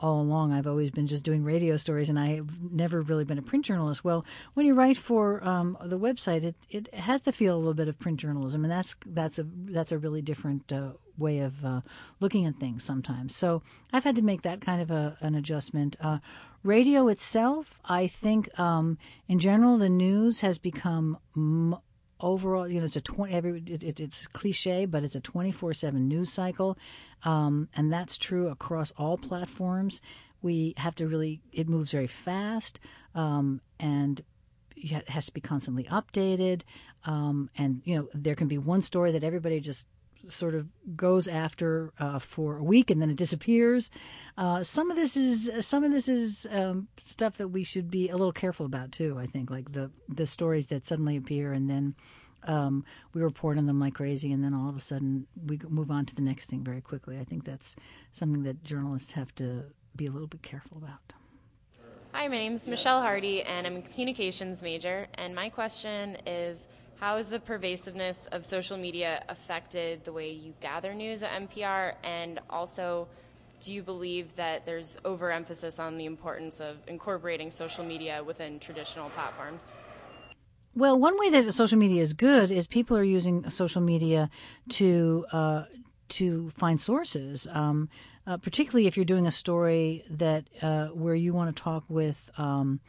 all 0.00 0.20
along 0.20 0.52
I've 0.52 0.66
always 0.66 0.90
been 0.90 1.06
just 1.06 1.24
doing 1.24 1.44
radio 1.44 1.76
stories 1.76 2.08
and 2.08 2.18
I've 2.18 2.60
never 2.60 3.00
really 3.00 3.24
been 3.24 3.38
a 3.38 3.42
print 3.42 3.64
journalist. 3.64 4.04
Well, 4.04 4.24
when 4.54 4.66
you 4.66 4.74
write 4.74 4.96
for 4.96 5.42
um, 5.46 5.78
the 5.84 5.98
website, 5.98 6.44
it, 6.44 6.56
it 6.68 6.94
has 6.94 7.22
to 7.22 7.32
feel 7.32 7.54
a 7.54 7.58
little 7.58 7.74
bit 7.74 7.88
of 7.88 7.98
print 7.98 8.20
journalism, 8.20 8.64
and 8.64 8.70
that's 8.70 8.96
that's 9.06 9.38
a 9.38 9.46
that's 9.66 9.92
a 9.92 9.98
really 9.98 10.22
different 10.22 10.72
uh, 10.72 10.92
way 11.18 11.38
of 11.38 11.64
uh, 11.64 11.80
looking 12.20 12.44
at 12.46 12.56
things 12.56 12.82
sometimes. 12.82 13.36
So 13.36 13.62
I've 13.92 14.04
had 14.04 14.16
to 14.16 14.22
make 14.22 14.42
that 14.42 14.60
kind 14.60 14.80
of 14.80 14.90
a, 14.90 15.16
an 15.20 15.34
adjustment. 15.34 15.96
Uh, 16.00 16.18
radio 16.62 17.08
itself, 17.08 17.80
I 17.84 18.06
think, 18.06 18.58
um, 18.58 18.98
in 19.28 19.38
general, 19.38 19.78
the 19.78 19.88
news 19.88 20.40
has 20.40 20.58
become. 20.58 21.18
M- 21.36 21.76
overall, 22.20 22.66
you 22.66 22.78
know, 22.78 22.86
it's 22.86 22.96
a 22.96 23.00
twenty. 23.00 23.34
Every 23.34 23.62
it, 23.66 23.82
it, 23.82 24.00
it's 24.00 24.26
cliche, 24.26 24.86
but 24.86 25.04
it's 25.04 25.14
a 25.14 25.20
twenty 25.20 25.52
four 25.52 25.74
seven 25.74 26.08
news 26.08 26.32
cycle, 26.32 26.78
um, 27.24 27.68
and 27.74 27.92
that's 27.92 28.16
true 28.16 28.48
across 28.48 28.92
all 28.96 29.18
platforms. 29.18 30.00
We 30.42 30.74
have 30.78 30.94
to 30.96 31.06
really. 31.06 31.40
It 31.52 31.68
moves 31.68 31.92
very 31.92 32.06
fast, 32.06 32.80
um, 33.14 33.60
and 33.78 34.22
it 34.76 35.08
has 35.08 35.26
to 35.26 35.32
be 35.32 35.40
constantly 35.40 35.84
updated. 35.84 36.62
Um, 37.04 37.50
and 37.56 37.82
you 37.84 37.96
know, 37.96 38.08
there 38.14 38.34
can 38.34 38.48
be 38.48 38.58
one 38.58 38.80
story 38.80 39.12
that 39.12 39.24
everybody 39.24 39.60
just 39.60 39.86
sort 40.28 40.54
of 40.54 40.68
goes 40.96 41.28
after 41.28 41.92
uh, 41.98 42.18
for 42.18 42.56
a 42.58 42.62
week 42.62 42.90
and 42.90 43.00
then 43.00 43.10
it 43.10 43.16
disappears. 43.16 43.90
Uh, 44.36 44.62
some 44.62 44.90
of 44.90 44.96
this 44.96 45.16
is 45.16 45.66
some 45.66 45.84
of 45.84 45.92
this 45.92 46.08
is 46.08 46.46
um, 46.50 46.88
stuff 47.00 47.36
that 47.38 47.48
we 47.48 47.62
should 47.64 47.90
be 47.90 48.08
a 48.08 48.16
little 48.16 48.32
careful 48.32 48.66
about 48.66 48.92
too. 48.92 49.16
I 49.18 49.26
think 49.26 49.50
like 49.50 49.72
the 49.72 49.90
the 50.08 50.26
stories 50.26 50.68
that 50.68 50.86
suddenly 50.86 51.16
appear 51.16 51.52
and 51.52 51.68
then. 51.68 51.94
Um, 52.46 52.84
we 53.14 53.22
report 53.22 53.56
on 53.56 53.64
them 53.64 53.80
like 53.80 53.94
crazy, 53.94 54.30
and 54.30 54.44
then 54.44 54.52
all 54.52 54.68
of 54.68 54.76
a 54.76 54.80
sudden 54.80 55.26
we 55.46 55.58
move 55.66 55.90
on 55.90 56.04
to 56.04 56.14
the 56.14 56.20
next 56.20 56.50
thing 56.50 56.62
very 56.62 56.82
quickly. 56.82 57.18
I 57.18 57.24
think 57.24 57.46
that's 57.46 57.74
something 58.12 58.42
that 58.42 58.62
journalists 58.62 59.12
have 59.12 59.34
to 59.36 59.64
be 59.96 60.04
a 60.04 60.10
little 60.10 60.28
bit 60.28 60.42
careful 60.42 60.76
about. 60.76 61.14
Hi, 62.16 62.28
my 62.28 62.36
name 62.36 62.52
is 62.52 62.68
Michelle 62.68 63.00
Hardy, 63.00 63.42
and 63.42 63.66
I'm 63.66 63.76
a 63.78 63.82
communications 63.82 64.62
major. 64.62 65.08
And 65.14 65.34
my 65.34 65.48
question 65.48 66.16
is 66.26 66.68
how 66.96 67.16
has 67.16 67.28
the 67.28 67.40
pervasiveness 67.40 68.26
of 68.32 68.44
social 68.44 68.76
media 68.76 69.24
affected 69.28 70.04
the 70.04 70.12
way 70.12 70.30
you 70.30 70.54
gather 70.60 70.94
news 70.94 71.22
at 71.22 71.30
NPR? 71.32 71.94
And 72.02 72.40
also, 72.48 73.08
do 73.60 73.72
you 73.72 73.82
believe 73.82 74.36
that 74.36 74.66
there's 74.66 74.96
overemphasis 75.04 75.78
on 75.78 75.98
the 75.98 76.04
importance 76.06 76.60
of 76.60 76.78
incorporating 76.86 77.50
social 77.50 77.84
media 77.84 78.22
within 78.22 78.58
traditional 78.58 79.10
platforms? 79.10 79.72
Well, 80.74 80.98
one 80.98 81.18
way 81.18 81.30
that 81.30 81.52
social 81.52 81.78
media 81.78 82.02
is 82.02 82.14
good 82.14 82.50
is 82.50 82.66
people 82.66 82.96
are 82.96 83.04
using 83.04 83.48
social 83.50 83.80
media 83.80 84.28
to 84.70 85.24
uh, 85.32 85.64
to 86.10 86.50
find 86.50 86.80
sources. 86.80 87.46
Um, 87.50 87.88
uh, 88.26 88.38
particularly 88.38 88.86
if 88.86 88.96
you're 88.96 89.04
doing 89.04 89.26
a 89.26 89.32
story 89.32 90.02
that 90.08 90.48
uh, 90.62 90.86
where 90.86 91.14
you 91.14 91.34
want 91.34 91.54
to 91.54 91.62
talk 91.62 91.84
with 91.88 92.30
um, 92.38 92.80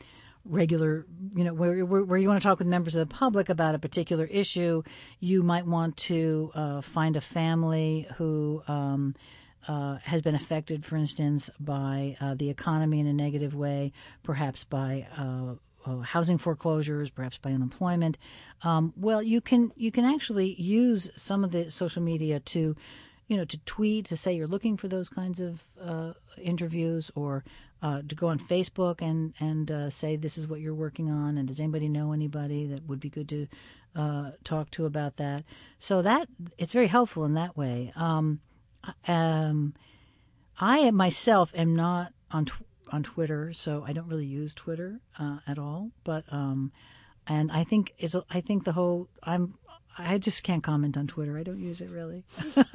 regular, 0.45 1.05
you 1.35 1.43
know, 1.43 1.53
where, 1.53 1.85
where, 1.85 2.03
where, 2.03 2.17
you 2.17 2.27
want 2.27 2.41
to 2.41 2.47
talk 2.47 2.59
with 2.59 2.67
members 2.67 2.95
of 2.95 3.07
the 3.07 3.13
public 3.13 3.49
about 3.49 3.75
a 3.75 3.79
particular 3.79 4.25
issue, 4.25 4.83
you 5.19 5.43
might 5.43 5.65
want 5.65 5.97
to 5.97 6.51
uh, 6.53 6.81
find 6.81 7.17
a 7.17 7.21
family 7.21 8.07
who 8.17 8.61
um, 8.67 9.15
uh, 9.67 9.97
has 10.03 10.21
been 10.21 10.35
affected, 10.35 10.85
for 10.85 10.95
instance, 10.95 11.49
by 11.59 12.15
uh, 12.21 12.35
the 12.35 12.49
economy 12.49 12.99
in 12.99 13.07
a 13.07 13.13
negative 13.13 13.55
way, 13.55 13.91
perhaps 14.23 14.63
by 14.63 15.07
uh, 15.17 15.55
uh, 15.85 15.99
housing 15.99 16.37
foreclosures, 16.37 17.09
perhaps 17.09 17.37
by 17.37 17.51
unemployment. 17.51 18.17
Um, 18.63 18.93
well, 18.95 19.21
you 19.21 19.41
can 19.41 19.71
you 19.75 19.91
can 19.91 20.05
actually 20.05 20.59
use 20.61 21.09
some 21.15 21.43
of 21.43 21.51
the 21.51 21.71
social 21.71 22.01
media 22.01 22.39
to 22.39 22.75
you 23.27 23.37
know, 23.37 23.45
to 23.45 23.57
tweet 23.59 24.05
to 24.05 24.17
say 24.17 24.33
you're 24.33 24.47
looking 24.47 24.77
for 24.77 24.87
those 24.87 25.09
kinds 25.09 25.39
of 25.39 25.63
uh, 25.81 26.13
interviews, 26.41 27.11
or 27.15 27.43
uh, 27.81 28.01
to 28.07 28.15
go 28.15 28.27
on 28.27 28.39
Facebook 28.39 29.01
and 29.01 29.33
and 29.39 29.71
uh, 29.71 29.89
say 29.89 30.15
this 30.15 30.37
is 30.37 30.47
what 30.47 30.59
you're 30.59 30.75
working 30.75 31.09
on, 31.09 31.37
and 31.37 31.47
does 31.47 31.59
anybody 31.59 31.89
know 31.89 32.11
anybody 32.11 32.65
that 32.67 32.87
would 32.87 32.99
be 32.99 33.09
good 33.09 33.29
to 33.29 33.47
uh, 33.95 34.31
talk 34.43 34.69
to 34.71 34.85
about 34.85 35.15
that? 35.17 35.43
So 35.79 36.01
that 36.01 36.27
it's 36.57 36.73
very 36.73 36.87
helpful 36.87 37.25
in 37.25 37.33
that 37.33 37.57
way. 37.57 37.91
Um, 37.95 38.41
um, 39.07 39.73
I 40.59 40.91
myself 40.91 41.51
am 41.55 41.75
not 41.75 42.13
on 42.31 42.45
tw- 42.45 42.63
on 42.91 43.03
Twitter, 43.03 43.53
so 43.53 43.83
I 43.85 43.93
don't 43.93 44.07
really 44.07 44.25
use 44.25 44.53
Twitter 44.53 44.99
uh, 45.19 45.39
at 45.47 45.57
all. 45.57 45.91
But 46.03 46.25
um, 46.31 46.71
and 47.27 47.51
I 47.51 47.63
think 47.63 47.93
it's 47.97 48.15
I 48.29 48.41
think 48.41 48.63
the 48.63 48.73
whole 48.73 49.09
I'm 49.23 49.55
I 49.97 50.17
just 50.17 50.43
can't 50.43 50.63
comment 50.63 50.97
on 50.97 51.07
Twitter. 51.07 51.37
I 51.37 51.43
don't 51.43 51.59
use 51.59 51.81
it 51.81 51.89
really. 51.89 52.25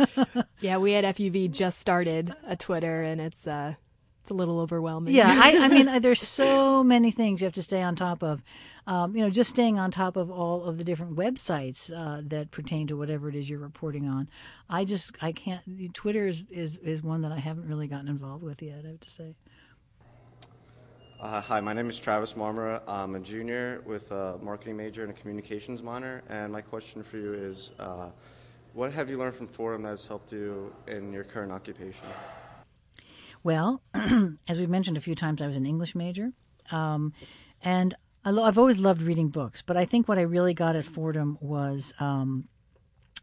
yeah, 0.60 0.78
we 0.78 0.94
at 0.94 1.04
FUV 1.16 1.50
just 1.50 1.78
started 1.78 2.34
a 2.46 2.56
Twitter, 2.56 3.02
and 3.02 3.20
it's 3.20 3.46
uh, 3.46 3.74
it's 4.22 4.30
a 4.30 4.34
little 4.34 4.60
overwhelming. 4.60 5.14
Yeah, 5.14 5.28
I, 5.28 5.64
I 5.64 5.68
mean, 5.68 6.00
there's 6.02 6.20
so 6.20 6.82
many 6.82 7.10
things 7.10 7.40
you 7.40 7.46
have 7.46 7.54
to 7.54 7.62
stay 7.62 7.82
on 7.82 7.96
top 7.96 8.22
of. 8.22 8.42
Um, 8.86 9.14
you 9.14 9.22
know, 9.22 9.30
just 9.30 9.50
staying 9.50 9.78
on 9.78 9.90
top 9.90 10.16
of 10.16 10.30
all 10.30 10.64
of 10.64 10.76
the 10.76 10.84
different 10.84 11.14
websites 11.14 11.92
uh, 11.94 12.22
that 12.26 12.50
pertain 12.50 12.86
to 12.88 12.96
whatever 12.96 13.28
it 13.28 13.34
is 13.34 13.48
you're 13.48 13.58
reporting 13.58 14.08
on. 14.08 14.28
I 14.68 14.84
just, 14.84 15.12
I 15.20 15.32
can't. 15.32 15.62
Twitter 15.94 16.26
is, 16.26 16.46
is, 16.50 16.76
is 16.78 17.02
one 17.02 17.22
that 17.22 17.30
I 17.32 17.38
haven't 17.38 17.68
really 17.68 17.86
gotten 17.86 18.08
involved 18.08 18.42
with 18.42 18.62
yet. 18.62 18.82
I 18.84 18.88
have 18.88 19.00
to 19.00 19.10
say. 19.10 19.36
Uh, 21.20 21.38
hi, 21.38 21.60
my 21.60 21.74
name 21.74 21.90
is 21.90 21.98
Travis 21.98 22.32
Marmara. 22.32 22.80
I'm 22.88 23.14
a 23.14 23.20
junior 23.20 23.82
with 23.84 24.10
a 24.10 24.38
marketing 24.40 24.78
major 24.78 25.02
and 25.02 25.10
a 25.10 25.12
communications 25.12 25.82
minor. 25.82 26.22
And 26.30 26.50
my 26.50 26.62
question 26.62 27.02
for 27.02 27.18
you 27.18 27.34
is 27.34 27.72
uh, 27.78 28.06
what 28.72 28.94
have 28.94 29.10
you 29.10 29.18
learned 29.18 29.34
from 29.34 29.46
Fordham 29.46 29.82
that 29.82 29.90
has 29.90 30.06
helped 30.06 30.32
you 30.32 30.72
in 30.86 31.12
your 31.12 31.24
current 31.24 31.52
occupation? 31.52 32.06
Well, 33.42 33.82
as 34.48 34.58
we've 34.58 34.70
mentioned 34.70 34.96
a 34.96 35.00
few 35.02 35.14
times, 35.14 35.42
I 35.42 35.46
was 35.46 35.56
an 35.56 35.66
English 35.66 35.94
major. 35.94 36.32
Um, 36.72 37.12
and 37.62 37.94
I've 38.24 38.56
always 38.56 38.78
loved 38.78 39.02
reading 39.02 39.28
books, 39.28 39.60
but 39.60 39.76
I 39.76 39.84
think 39.84 40.08
what 40.08 40.16
I 40.16 40.22
really 40.22 40.54
got 40.54 40.74
at 40.74 40.86
Fordham 40.86 41.36
was 41.42 41.92
um, 42.00 42.48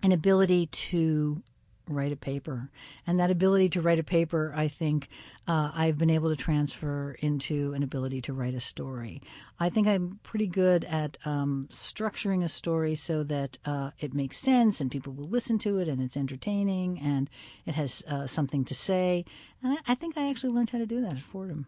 an 0.04 0.12
ability 0.12 0.68
to 0.68 1.42
write 1.88 2.12
a 2.12 2.17
paper. 2.17 2.70
And 3.06 3.20
that 3.20 3.32
ability 3.32 3.70
to 3.70 3.82
write 3.82 4.00
a 4.00 4.03
paper, 4.03 4.53
I 4.56 4.67
think 4.67 5.08
uh, 5.48 5.72
I've 5.74 5.98
been 5.98 6.10
able 6.10 6.29
to 6.29 6.36
transfer 6.36 7.15
into 7.20 7.74
an 7.74 7.84
ability 7.84 8.22
to 8.24 8.34
write 8.34 8.53
a 8.53 8.60
story. 8.60 9.22
I 9.60 9.70
think 9.70 9.88
I'm 9.88 10.20
pretty 10.24 10.48
good 10.48 10.84
at 10.86 11.17
um, 11.25 11.67
structuring 11.72 12.44
a 12.44 12.50
story 12.50 12.96
so 12.96 13.24
that 13.24 13.58
uh, 13.65 13.91
it 14.00 14.13
makes 14.13 14.38
sense 14.38 14.82
and 14.82 14.91
people 14.91 15.13
will 15.13 15.29
listen 15.29 15.58
to 15.60 15.79
it 15.79 15.88
and 15.88 16.01
it's 16.01 16.17
entertaining 16.17 17.00
and 17.00 17.29
it 17.65 17.75
has 17.75 18.03
uh, 18.08 18.27
something 18.27 18.65
to 18.65 18.75
say. 18.75 19.25
And 19.63 19.74
I, 19.74 19.91
I 19.91 19.96
think 19.96 20.17
I 20.17 20.29
actually 20.29 20.53
learned 20.53 20.72
how 20.72 20.79
to 20.79 20.86
do 20.86 21.01
that 21.01 21.13
at 21.13 21.20
Fordham. 21.20 21.67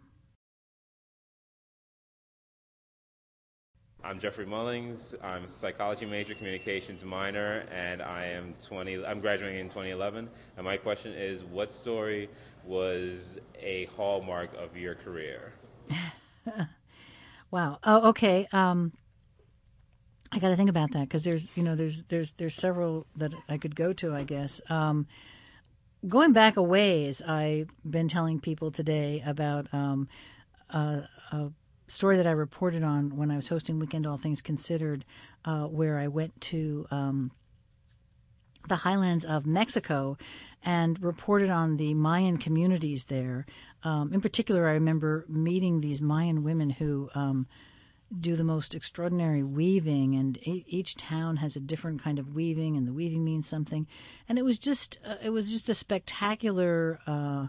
I'm 4.09 4.19
Jeffrey 4.19 4.47
Mullings. 4.47 5.13
I'm 5.23 5.43
a 5.43 5.47
psychology 5.47 6.07
major, 6.07 6.33
communications 6.33 7.03
minor, 7.03 7.63
and 7.71 8.01
I 8.01 8.25
am 8.25 8.55
20. 8.59 9.05
I'm 9.05 9.19
graduating 9.19 9.59
in 9.59 9.67
2011. 9.67 10.27
And 10.57 10.65
my 10.65 10.77
question 10.77 11.13
is, 11.13 11.43
what 11.43 11.69
story 11.69 12.27
was 12.65 13.37
a 13.61 13.85
hallmark 13.95 14.49
of 14.57 14.75
your 14.75 14.95
career? 14.95 15.53
wow. 17.51 17.77
Oh, 17.83 18.09
okay. 18.09 18.47
Um, 18.51 18.93
I 20.31 20.39
got 20.39 20.49
to 20.49 20.55
think 20.55 20.71
about 20.71 20.89
that 20.93 21.01
because 21.01 21.23
there's, 21.23 21.51
you 21.55 21.61
know, 21.61 21.75
there's 21.75 22.01
there's 22.05 22.33
there's 22.37 22.55
several 22.55 23.05
that 23.15 23.35
I 23.47 23.59
could 23.59 23.75
go 23.75 23.93
to. 23.93 24.15
I 24.15 24.23
guess. 24.23 24.59
Um, 24.71 25.05
going 26.07 26.33
back 26.33 26.57
a 26.57 26.63
ways, 26.63 27.21
I've 27.21 27.69
been 27.87 28.07
telling 28.07 28.39
people 28.39 28.71
today 28.71 29.21
about 29.23 29.71
um, 29.71 30.07
uh, 30.71 31.01
story 31.89 32.17
that 32.17 32.27
I 32.27 32.31
reported 32.31 32.83
on 32.83 33.17
when 33.17 33.31
I 33.31 33.35
was 33.35 33.47
hosting 33.47 33.79
Weekend 33.79 34.05
All 34.05 34.17
Things 34.17 34.41
Considered, 34.41 35.03
uh, 35.43 35.65
where 35.65 35.97
I 35.97 36.07
went 36.07 36.39
to 36.41 36.85
um, 36.91 37.31
the 38.67 38.77
highlands 38.77 39.25
of 39.25 39.45
Mexico 39.45 40.17
and 40.63 41.01
reported 41.01 41.49
on 41.49 41.77
the 41.77 41.93
Mayan 41.93 42.37
communities 42.37 43.05
there. 43.05 43.45
Um, 43.83 44.13
in 44.13 44.21
particular, 44.21 44.67
I 44.67 44.73
remember 44.73 45.25
meeting 45.27 45.81
these 45.81 46.01
Mayan 46.01 46.43
women 46.43 46.69
who 46.69 47.09
um, 47.15 47.47
do 48.17 48.35
the 48.35 48.43
most 48.43 48.75
extraordinary 48.75 49.41
weaving, 49.41 50.15
and 50.15 50.37
each 50.43 50.95
town 50.95 51.37
has 51.37 51.55
a 51.55 51.59
different 51.59 52.03
kind 52.03 52.19
of 52.19 52.35
weaving, 52.35 52.75
and 52.75 52.87
the 52.87 52.93
weaving 52.93 53.23
means 53.23 53.47
something. 53.47 53.87
And 54.27 54.37
it 54.37 54.43
was 54.43 54.57
just 54.57 54.99
uh, 55.05 55.15
it 55.21 55.29
was 55.29 55.49
just 55.49 55.69
a 55.69 55.73
spectacular. 55.73 56.99
Uh, 57.07 57.47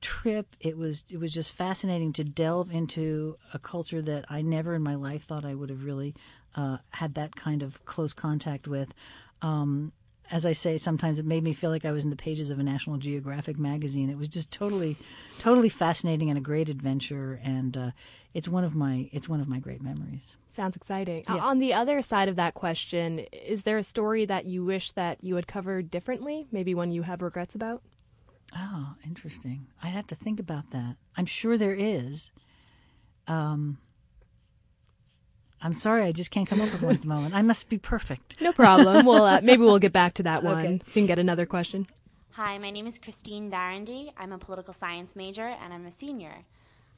trip. 0.00 0.56
It 0.60 0.76
was 0.76 1.04
it 1.10 1.18
was 1.18 1.32
just 1.32 1.52
fascinating 1.52 2.12
to 2.14 2.24
delve 2.24 2.70
into 2.70 3.36
a 3.52 3.58
culture 3.58 4.02
that 4.02 4.24
I 4.28 4.42
never 4.42 4.74
in 4.74 4.82
my 4.82 4.94
life 4.94 5.24
thought 5.24 5.44
I 5.44 5.54
would 5.54 5.70
have 5.70 5.84
really 5.84 6.14
uh, 6.54 6.78
had 6.90 7.14
that 7.14 7.36
kind 7.36 7.62
of 7.62 7.84
close 7.84 8.12
contact 8.12 8.66
with. 8.68 8.94
Um, 9.42 9.92
as 10.30 10.44
I 10.44 10.52
say, 10.52 10.76
sometimes 10.76 11.18
it 11.18 11.24
made 11.24 11.42
me 11.42 11.54
feel 11.54 11.70
like 11.70 11.84
I 11.86 11.92
was 11.92 12.04
in 12.04 12.10
the 12.10 12.16
pages 12.16 12.50
of 12.50 12.58
a 12.58 12.62
National 12.62 12.98
Geographic 12.98 13.58
magazine. 13.58 14.10
It 14.10 14.18
was 14.18 14.28
just 14.28 14.50
totally, 14.50 14.96
totally 15.38 15.70
fascinating 15.70 16.28
and 16.28 16.36
a 16.36 16.42
great 16.42 16.68
adventure, 16.68 17.40
and 17.42 17.76
uh, 17.76 17.90
it's 18.34 18.48
one 18.48 18.64
of 18.64 18.74
my 18.74 19.08
it's 19.12 19.28
one 19.28 19.40
of 19.40 19.48
my 19.48 19.58
great 19.58 19.82
memories. 19.82 20.36
Sounds 20.52 20.76
exciting. 20.76 21.24
Yeah. 21.28 21.36
On 21.36 21.60
the 21.60 21.72
other 21.72 22.02
side 22.02 22.28
of 22.28 22.36
that 22.36 22.54
question, 22.54 23.20
is 23.32 23.62
there 23.62 23.78
a 23.78 23.84
story 23.84 24.24
that 24.26 24.44
you 24.44 24.64
wish 24.64 24.90
that 24.92 25.22
you 25.22 25.36
had 25.36 25.46
covered 25.46 25.90
differently? 25.90 26.46
Maybe 26.50 26.74
one 26.74 26.90
you 26.90 27.02
have 27.02 27.22
regrets 27.22 27.54
about? 27.54 27.82
Oh, 28.56 28.94
interesting. 29.04 29.66
I'd 29.82 29.88
have 29.90 30.06
to 30.08 30.14
think 30.14 30.40
about 30.40 30.70
that. 30.70 30.96
I'm 31.16 31.26
sure 31.26 31.58
there 31.58 31.74
is. 31.74 32.30
Um, 33.26 33.78
I'm 35.60 35.74
sorry, 35.74 36.04
I 36.04 36.12
just 36.12 36.30
can't 36.30 36.48
come 36.48 36.60
up 36.60 36.72
with 36.72 36.82
one 36.82 36.94
at 36.94 37.02
the 37.02 37.08
moment. 37.08 37.34
I 37.34 37.42
must 37.42 37.68
be 37.68 37.78
perfect. 37.78 38.40
No 38.40 38.52
problem. 38.52 39.04
well, 39.04 39.24
uh, 39.24 39.40
maybe 39.42 39.62
we'll 39.62 39.78
get 39.78 39.92
back 39.92 40.14
to 40.14 40.22
that 40.22 40.42
one. 40.44 40.58
Okay. 40.58 40.72
You 40.72 40.92
can 40.92 41.06
get 41.06 41.18
another 41.18 41.46
question. 41.46 41.86
Hi, 42.32 42.56
my 42.58 42.70
name 42.70 42.86
is 42.86 42.98
Christine 42.98 43.50
Barandy. 43.50 44.12
I'm 44.16 44.32
a 44.32 44.38
political 44.38 44.72
science 44.72 45.16
major 45.16 45.42
and 45.46 45.74
I'm 45.74 45.84
a 45.86 45.90
senior. 45.90 46.44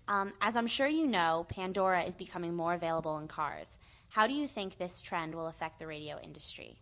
Um, 0.06 0.32
as 0.40 0.56
I'm 0.56 0.66
sure 0.66 0.86
you 0.86 1.06
know, 1.06 1.46
Pandora 1.48 2.02
is 2.02 2.14
becoming 2.16 2.54
more 2.54 2.74
available 2.74 3.16
in 3.18 3.26
cars. 3.28 3.78
How 4.10 4.26
do 4.26 4.34
you 4.34 4.46
think 4.46 4.76
this 4.76 5.00
trend 5.00 5.34
will 5.34 5.46
affect 5.46 5.78
the 5.78 5.86
radio 5.86 6.20
industry? 6.20 6.80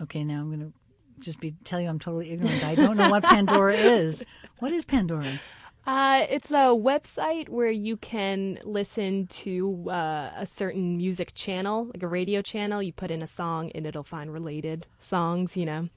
Okay, 0.00 0.22
now 0.22 0.40
I'm 0.40 0.48
going 0.48 0.60
to 0.60 0.72
just 1.20 1.40
be 1.40 1.54
tell 1.64 1.80
you 1.80 1.88
I'm 1.88 1.98
totally 1.98 2.30
ignorant. 2.30 2.64
I 2.64 2.74
don't 2.74 2.96
know 2.96 3.10
what 3.10 3.22
Pandora 3.22 3.74
is. 3.74 4.24
What 4.58 4.72
is 4.72 4.84
Pandora? 4.84 5.40
Uh, 5.86 6.26
it's 6.28 6.50
a 6.50 6.74
website 6.74 7.48
where 7.48 7.70
you 7.70 7.96
can 7.96 8.58
listen 8.64 9.28
to 9.28 9.88
uh, 9.88 10.32
a 10.36 10.44
certain 10.44 10.96
music 10.96 11.32
channel, 11.34 11.84
like 11.86 12.02
a 12.02 12.08
radio 12.08 12.42
channel. 12.42 12.82
You 12.82 12.92
put 12.92 13.10
in 13.12 13.22
a 13.22 13.26
song 13.26 13.70
and 13.74 13.86
it'll 13.86 14.02
find 14.02 14.32
related 14.32 14.86
songs, 14.98 15.56
you 15.56 15.64
know. 15.64 15.88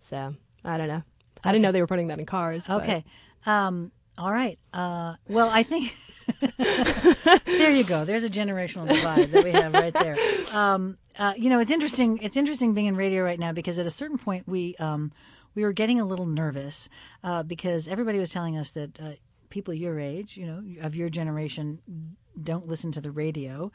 So 0.00 0.34
I 0.64 0.76
don't 0.76 0.88
know. 0.88 1.02
I 1.44 1.52
didn't 1.52 1.62
know 1.62 1.72
they 1.72 1.80
were 1.80 1.86
putting 1.86 2.08
that 2.08 2.18
in 2.18 2.26
cars. 2.26 2.68
Okay. 2.68 3.04
Um, 3.46 3.90
all 4.18 4.32
right. 4.32 4.58
Uh, 4.72 5.14
well, 5.28 5.48
I 5.48 5.62
think 5.62 5.94
there 7.46 7.70
you 7.70 7.84
go. 7.84 8.04
There's 8.04 8.24
a 8.24 8.30
generational 8.30 8.88
divide 8.88 9.30
that 9.30 9.44
we 9.44 9.52
have 9.52 9.72
right 9.72 9.92
there. 9.94 10.16
Um, 10.52 10.98
uh, 11.18 11.34
you 11.36 11.48
know, 11.50 11.60
it's 11.60 11.70
interesting. 11.70 12.18
It's 12.20 12.36
interesting 12.36 12.74
being 12.74 12.86
in 12.86 12.96
radio 12.96 13.22
right 13.22 13.38
now 13.38 13.52
because 13.52 13.78
at 13.78 13.86
a 13.86 13.90
certain 13.90 14.18
point 14.18 14.48
we 14.48 14.74
um, 14.76 15.12
we 15.54 15.62
were 15.62 15.72
getting 15.72 16.00
a 16.00 16.04
little 16.04 16.26
nervous 16.26 16.88
uh, 17.22 17.42
because 17.42 17.86
everybody 17.86 18.18
was 18.18 18.30
telling 18.30 18.56
us 18.56 18.72
that 18.72 19.00
uh, 19.00 19.12
people 19.50 19.72
your 19.72 19.98
age, 20.00 20.36
you 20.36 20.46
know, 20.46 20.62
of 20.82 20.96
your 20.96 21.08
generation, 21.08 21.78
don't 22.42 22.66
listen 22.66 22.92
to 22.92 23.00
the 23.00 23.10
radio, 23.10 23.70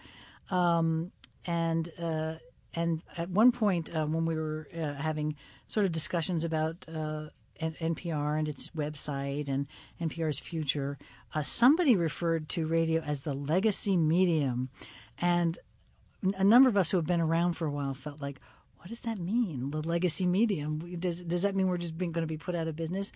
um, 0.51 1.11
and 1.45 1.89
uh, 1.97 2.35
and 2.73 3.01
at 3.17 3.29
one 3.29 3.51
point 3.51 3.95
uh, 3.95 4.05
when 4.05 4.25
we 4.25 4.35
were 4.35 4.67
having 4.73 5.35
sort 5.67 5.85
of 5.85 5.91
discussions 5.91 6.43
about 6.43 6.85
NPR 7.61 8.37
and 8.37 8.47
its 8.47 8.69
website 8.71 9.49
and 9.49 9.67
NPR's 10.01 10.39
future, 10.39 10.97
uh, 11.33 11.41
somebody 11.41 11.95
referred 11.95 12.49
to 12.49 12.67
radio 12.67 13.01
as 13.01 13.21
the 13.21 13.33
legacy 13.33 13.97
medium. 13.97 14.69
And 15.19 15.57
a 16.37 16.43
number 16.43 16.69
of 16.69 16.77
us 16.77 16.91
who 16.91 16.97
have 16.97 17.05
been 17.05 17.21
around 17.21 17.53
for 17.53 17.67
a 17.67 17.71
while 17.71 17.93
felt 17.93 18.21
like, 18.21 18.39
what 18.77 18.89
does 18.89 19.01
that 19.01 19.17
mean? 19.17 19.71
The 19.71 19.81
legacy 19.81 20.25
medium? 20.25 20.99
Does, 20.99 21.23
does 21.23 21.43
that 21.43 21.55
mean 21.55 21.67
we're 21.67 21.77
just 21.77 21.97
going 21.97 22.13
to 22.13 22.25
be 22.25 22.37
put 22.37 22.53
out 22.53 22.67
of 22.67 22.75
business? 22.75 23.13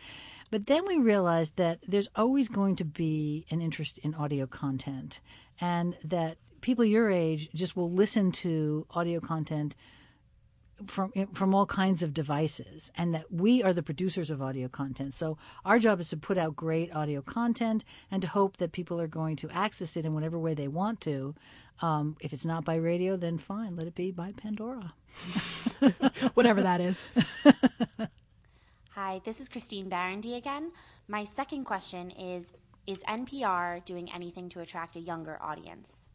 But 0.49 0.67
then 0.67 0.87
we 0.87 0.97
realized 0.97 1.57
that 1.57 1.79
there's 1.85 2.07
always 2.15 2.47
going 2.47 2.77
to 2.77 2.85
be 2.85 3.45
an 3.49 3.61
interest 3.61 3.97
in 3.97 4.15
audio 4.15 4.47
content 4.47 5.19
and 5.59 5.97
that 6.05 6.37
people 6.61 6.85
your 6.85 7.11
age 7.11 7.49
just 7.53 7.75
will 7.75 7.91
listen 7.91 8.31
to 8.31 8.85
audio 8.91 9.19
content 9.19 9.75
from 10.85 11.11
from 11.33 11.55
all 11.55 11.65
kinds 11.65 12.03
of 12.03 12.13
devices 12.13 12.91
and 12.95 13.13
that 13.13 13.31
we 13.31 13.63
are 13.63 13.73
the 13.73 13.81
producers 13.81 14.29
of 14.29 14.41
audio 14.41 14.67
content. 14.67 15.13
So 15.13 15.37
our 15.65 15.79
job 15.79 15.99
is 15.99 16.09
to 16.09 16.17
put 16.17 16.37
out 16.37 16.55
great 16.55 16.93
audio 16.95 17.21
content 17.21 17.83
and 18.11 18.21
to 18.21 18.27
hope 18.27 18.57
that 18.57 18.71
people 18.71 19.01
are 19.01 19.07
going 19.07 19.35
to 19.37 19.49
access 19.49 19.97
it 19.97 20.05
in 20.05 20.13
whatever 20.13 20.37
way 20.37 20.53
they 20.53 20.67
want 20.67 21.01
to. 21.01 21.33
Um, 21.81 22.17
if 22.19 22.33
it's 22.33 22.45
not 22.45 22.65
by 22.65 22.75
radio 22.75 23.17
then 23.17 23.37
fine 23.37 23.75
let 23.75 23.87
it 23.87 23.95
be 23.95 24.11
by 24.11 24.33
pandora. 24.33 24.93
Whatever 26.33 26.61
that 26.61 26.81
is. 26.81 27.07
Hi 28.91 29.21
this 29.25 29.39
is 29.39 29.49
christine 29.49 29.89
barandy 29.89 30.37
again. 30.37 30.71
My 31.07 31.23
second 31.23 31.65
question 31.65 32.11
is 32.11 32.53
is 32.85 32.99
npr 33.03 33.83
doing 33.85 34.11
anything 34.11 34.49
to 34.49 34.59
attract 34.59 34.95
a 34.95 34.99
younger 34.99 35.37
audience 35.41 36.06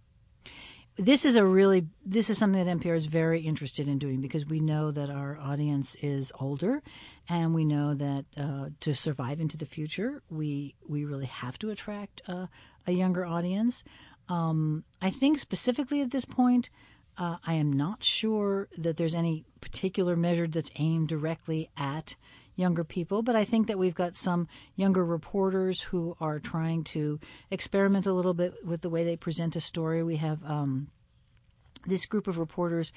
this 0.96 1.24
is 1.24 1.36
a 1.36 1.44
really 1.44 1.86
this 2.04 2.28
is 2.30 2.38
something 2.38 2.64
that 2.64 2.78
NPR 2.80 2.94
is 2.96 3.06
very 3.06 3.40
interested 3.40 3.88
in 3.88 3.98
doing 3.98 4.20
because 4.20 4.46
we 4.46 4.60
know 4.60 4.90
that 4.90 5.10
our 5.10 5.38
audience 5.38 5.96
is 6.02 6.32
older, 6.38 6.82
and 7.28 7.54
we 7.54 7.64
know 7.64 7.94
that 7.94 8.24
uh, 8.36 8.68
to 8.80 8.94
survive 8.94 9.40
into 9.40 9.56
the 9.56 9.66
future, 9.66 10.22
we 10.30 10.74
we 10.86 11.04
really 11.04 11.26
have 11.26 11.58
to 11.60 11.70
attract 11.70 12.22
uh, 12.28 12.46
a 12.86 12.92
younger 12.92 13.24
audience. 13.24 13.84
Um, 14.28 14.84
I 15.00 15.10
think 15.10 15.38
specifically 15.38 16.00
at 16.02 16.10
this 16.10 16.24
point, 16.24 16.70
Uh, 17.18 17.36
I 17.44 17.54
am 17.60 17.70
not 17.70 18.02
sure 18.02 18.68
that 18.78 18.96
there's 18.96 19.14
any 19.14 19.44
particular 19.60 20.16
measure 20.16 20.48
that's 20.48 20.70
aimed 20.76 21.08
directly 21.08 21.68
at 21.76 22.16
younger 22.56 22.84
people, 22.84 23.22
but 23.22 23.36
I 23.36 23.44
think 23.44 23.66
that 23.66 23.78
we've 23.78 23.94
got 23.94 24.16
some 24.16 24.48
younger 24.76 25.04
reporters 25.04 25.82
who 25.82 26.16
are 26.20 26.38
trying 26.38 26.84
to 26.84 27.18
experiment 27.50 28.06
a 28.06 28.12
little 28.12 28.34
bit 28.34 28.54
with 28.64 28.82
the 28.82 28.90
way 28.90 29.04
they 29.04 29.16
present 29.16 29.56
a 29.56 29.60
story. 29.60 30.02
We 30.02 30.16
have 30.16 30.44
um, 30.44 30.88
this 31.86 32.06
group 32.06 32.26
of 32.26 32.38
reporters 32.38 32.92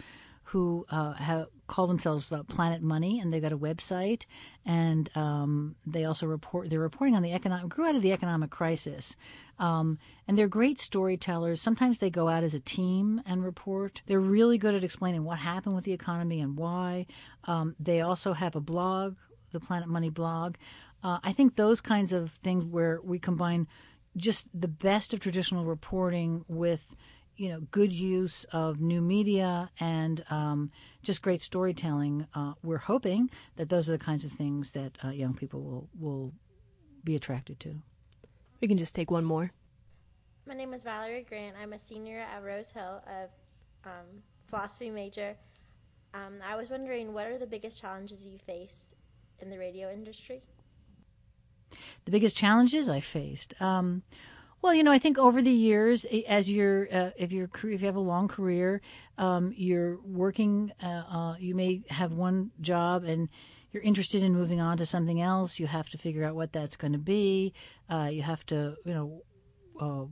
who 0.50 0.86
uh, 0.92 1.14
have 1.14 1.48
call 1.66 1.88
themselves 1.88 2.32
uh, 2.32 2.44
Planet 2.44 2.82
Money, 2.84 3.20
and 3.20 3.34
they've 3.34 3.42
got 3.42 3.52
a 3.52 3.58
website, 3.58 4.26
and 4.64 5.10
um, 5.16 5.76
they 5.88 6.06
also 6.06 6.28
report. 6.28 6.70
They're 6.70 6.80
reporting 6.80 7.16
on 7.16 7.24
the 7.24 7.34
economic 7.34 7.70
grew 7.70 7.88
out 7.88 7.96
of 7.96 8.04
the 8.04 8.14
economic 8.14 8.52
crisis, 8.52 9.16
um, 9.58 9.98
and 10.28 10.38
they're 10.38 10.48
great 10.48 10.80
storytellers. 10.80 11.62
Sometimes 11.62 11.98
they 11.98 12.12
go 12.12 12.30
out 12.30 12.44
as 12.44 12.54
a 12.54 12.60
team 12.60 13.22
and 13.26 13.44
report. 13.44 14.04
They're 14.06 14.20
really 14.20 14.60
good 14.60 14.76
at 14.76 14.84
explaining 14.84 15.24
what 15.24 15.40
happened 15.40 15.76
with 15.76 15.86
the 15.86 15.94
economy 15.94 16.40
and 16.40 16.56
why. 16.56 17.08
Um, 17.46 17.76
they 17.80 18.02
also 18.02 18.34
have 18.34 18.56
a 18.56 18.62
blog, 18.62 19.16
the 19.56 19.66
Planet 19.66 19.88
Money 19.88 20.10
blog. 20.10 20.56
Uh, 21.04 21.20
I 21.24 21.32
think 21.32 21.56
those 21.56 21.82
kinds 21.82 22.14
of 22.14 22.32
things 22.32 22.66
where 22.66 23.00
we 23.04 23.20
combine 23.20 23.68
just 24.18 24.46
the 24.54 24.68
best 24.68 25.14
of 25.14 25.20
traditional 25.20 25.66
reporting 25.66 26.46
with 26.48 26.96
you 27.38 27.50
know, 27.50 27.60
good 27.72 27.92
use 27.92 28.46
of 28.52 28.80
new 28.80 29.02
media 29.02 29.70
and 29.80 30.24
um, 30.30 30.72
just 31.04 31.22
great 31.22 31.42
storytelling. 31.42 32.28
Uh, 32.34 32.54
we're 32.64 32.78
hoping 32.78 33.30
that 33.58 33.70
those 33.70 33.90
are 33.90 33.92
the 33.92 33.98
kinds 33.98 34.24
of 34.24 34.32
things 34.32 34.72
that 34.72 34.98
uh, 35.04 35.10
young 35.10 35.34
people 35.34 35.62
will 35.62 35.90
will 36.00 36.34
be 37.04 37.16
attracted 37.16 37.60
to. 37.60 37.76
We 38.62 38.68
can 38.68 38.78
just 38.78 38.96
take 38.96 39.12
one 39.12 39.26
more. 39.26 39.52
My 40.48 40.54
name 40.54 40.74
is 40.74 40.84
Valerie 40.84 41.26
Grant. 41.28 41.56
I'm 41.62 41.74
a 41.74 41.80
senior 41.80 42.20
at 42.20 42.44
Rose 42.44 42.72
Hill, 42.72 43.04
a 43.08 43.88
um, 43.88 44.24
philosophy 44.48 44.90
major. 44.90 45.36
Um, 46.14 46.36
I 46.48 46.56
was 46.56 46.70
wondering, 46.70 47.14
what 47.14 47.28
are 47.28 47.38
the 47.38 47.48
biggest 47.48 47.82
challenges 47.82 48.26
you 48.26 48.40
faced 48.40 48.95
in 49.40 49.50
the 49.50 49.58
radio 49.58 49.92
industry? 49.92 50.42
The 52.06 52.12
biggest 52.12 52.38
challenges 52.38 52.90
I 52.90 53.00
faced. 53.00 53.60
Um, 53.62 54.04
well, 54.62 54.74
you 54.74 54.84
know, 54.84 54.92
I 54.92 54.98
think 54.98 55.20
over 55.20 55.42
the 55.42 55.52
years, 55.52 56.06
as 56.28 56.52
you're, 56.52 56.88
uh, 56.92 57.12
if 57.18 57.32
you're, 57.32 57.50
if 57.54 57.64
you 57.64 57.86
have 57.86 57.96
a 57.96 58.00
long 58.00 58.28
career, 58.28 58.82
um, 59.18 59.54
you're 59.56 60.00
working, 60.02 60.72
uh, 60.82 61.04
uh, 61.08 61.36
you 61.38 61.54
may 61.54 61.84
have 61.90 62.14
one 62.14 62.52
job 62.62 63.04
and 63.04 63.30
you're 63.72 63.84
interested 63.84 64.24
in 64.24 64.34
moving 64.34 64.60
on 64.60 64.78
to 64.78 64.86
something 64.86 65.22
else. 65.22 65.60
You 65.60 65.68
have 65.68 65.90
to 65.90 65.98
figure 65.98 66.24
out 66.24 66.34
what 66.34 66.54
that's 66.54 66.78
going 66.78 66.94
to 66.94 66.98
be. 66.98 67.54
Uh, 67.90 68.10
you 68.12 68.24
have 68.24 68.46
to, 68.48 68.76
you 68.86 68.94
know, 68.94 69.22
uh, 69.80 70.06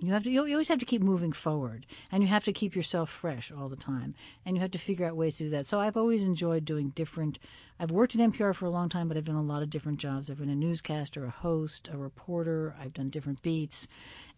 you 0.00 0.12
have 0.12 0.24
to 0.24 0.30
you 0.30 0.40
always 0.40 0.68
have 0.68 0.78
to 0.78 0.86
keep 0.86 1.02
moving 1.02 1.32
forward 1.32 1.86
and 2.10 2.22
you 2.22 2.28
have 2.28 2.44
to 2.44 2.52
keep 2.52 2.74
yourself 2.74 3.08
fresh 3.08 3.52
all 3.52 3.68
the 3.68 3.76
time 3.76 4.14
and 4.44 4.56
you 4.56 4.60
have 4.60 4.70
to 4.70 4.78
figure 4.78 5.06
out 5.06 5.16
ways 5.16 5.36
to 5.36 5.44
do 5.44 5.50
that. 5.50 5.66
So 5.66 5.80
i've 5.80 5.96
always 5.96 6.22
enjoyed 6.22 6.64
doing 6.64 6.90
different 6.90 7.38
i've 7.78 7.90
worked 7.90 8.14
at 8.14 8.20
npr 8.20 8.54
for 8.54 8.66
a 8.66 8.70
long 8.70 8.88
time 8.88 9.08
but 9.08 9.16
i've 9.16 9.24
done 9.24 9.36
a 9.36 9.42
lot 9.42 9.62
of 9.62 9.70
different 9.70 9.98
jobs. 9.98 10.30
I've 10.30 10.38
been 10.38 10.50
a 10.50 10.54
newscaster 10.54 11.24
a 11.24 11.30
host 11.30 11.88
a 11.92 11.96
reporter 11.96 12.74
i've 12.80 12.94
done 12.94 13.10
different 13.10 13.42
beats. 13.42 13.86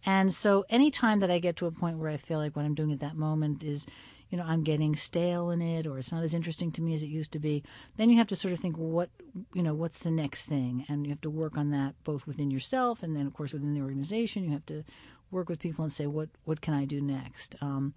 And 0.05 0.33
so 0.33 0.65
anytime 0.69 1.19
that 1.19 1.31
i 1.31 1.39
get 1.39 1.55
to 1.57 1.65
a 1.65 1.71
point 1.71 1.97
where 1.97 2.09
i 2.09 2.17
feel 2.17 2.37
like 2.37 2.55
what 2.55 2.65
i'm 2.65 2.75
doing 2.75 2.91
at 2.91 2.99
that 2.99 3.15
moment 3.15 3.63
is 3.63 3.87
you 4.29 4.37
know 4.37 4.45
i'm 4.45 4.63
getting 4.63 4.95
stale 4.95 5.49
in 5.49 5.61
it 5.61 5.87
or 5.87 5.97
it's 5.97 6.11
not 6.11 6.23
as 6.23 6.33
interesting 6.33 6.71
to 6.71 6.81
me 6.81 6.93
as 6.93 7.03
it 7.03 7.07
used 7.07 7.31
to 7.31 7.39
be 7.39 7.63
then 7.97 8.09
you 8.09 8.17
have 8.17 8.27
to 8.27 8.35
sort 8.35 8.53
of 8.53 8.59
think 8.59 8.77
what 8.77 9.09
you 9.53 9.63
know 9.63 9.73
what's 9.73 9.99
the 9.99 10.11
next 10.11 10.45
thing? 10.45 10.85
And 10.87 11.05
you 11.05 11.11
have 11.11 11.21
to 11.21 11.29
work 11.29 11.57
on 11.57 11.71
that 11.71 11.95
both 12.03 12.27
within 12.27 12.51
yourself 12.51 13.03
and 13.03 13.15
then 13.15 13.25
of 13.25 13.33
course 13.33 13.53
within 13.53 13.73
the 13.73 13.81
organization. 13.81 14.43
You 14.43 14.51
have 14.51 14.65
to 14.67 14.83
work 15.33 15.49
with 15.49 15.59
people 15.59 15.83
and 15.83 15.91
say 15.91 16.05
what 16.07 16.29
what 16.45 16.61
can 16.61 16.73
I 16.73 16.85
do 16.85 17.01
next. 17.01 17.55
Um, 17.61 17.93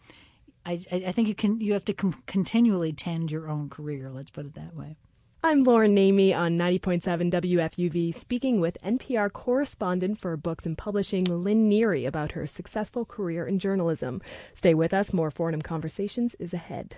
I, 0.65 0.81
I 0.91 1.13
think 1.13 1.29
you 1.29 1.35
can 1.35 1.61
you 1.61 1.75
have 1.75 1.85
to 1.85 1.95
com- 1.95 2.23
continually 2.27 2.93
tend 2.93 3.31
your 3.31 3.49
own 3.49 3.69
career. 3.69 4.11
Let's 4.11 4.31
put 4.31 4.47
it 4.47 4.55
that 4.55 4.75
way. 4.75 4.97
I'm 5.45 5.63
Lauren 5.63 5.95
Namey 5.95 6.37
on 6.37 6.59
90.7 6.59 7.31
WFUV, 7.31 8.13
speaking 8.13 8.59
with 8.59 8.77
NPR 8.83 9.33
correspondent 9.33 10.19
for 10.19 10.37
books 10.37 10.67
and 10.67 10.77
publishing 10.77 11.23
Lynn 11.25 11.71
Neary 11.71 12.05
about 12.05 12.33
her 12.33 12.49
successful 12.49 13.05
career 13.05 13.47
in 13.47 13.61
journalism. 13.61 14.21
Stay 14.55 14.75
with 14.75 14.93
us. 14.93 15.13
More 15.13 15.31
Fordham 15.31 15.63
Conversations 15.63 16.35
is 16.41 16.53
ahead. 16.53 16.97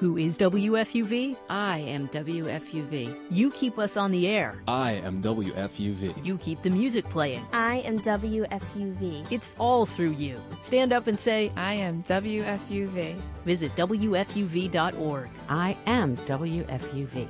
Who 0.00 0.16
is 0.16 0.38
WFUV? 0.38 1.36
I 1.50 1.80
am 1.80 2.08
WFUV. 2.08 3.14
You 3.30 3.50
keep 3.50 3.78
us 3.78 3.98
on 3.98 4.10
the 4.10 4.28
air. 4.28 4.62
I 4.66 4.92
am 4.92 5.20
WFUV. 5.20 6.24
You 6.24 6.38
keep 6.38 6.62
the 6.62 6.70
music 6.70 7.04
playing. 7.04 7.46
I 7.52 7.80
am 7.80 7.98
WFUV. 7.98 9.30
It's 9.30 9.52
all 9.58 9.84
through 9.84 10.12
you. 10.12 10.40
Stand 10.62 10.94
up 10.94 11.06
and 11.06 11.20
say, 11.20 11.52
I 11.54 11.74
am 11.74 12.02
WFUV. 12.04 13.14
Visit 13.44 13.76
WFUV.org. 13.76 15.28
I 15.50 15.76
am 15.84 16.16
WFUV. 16.16 17.28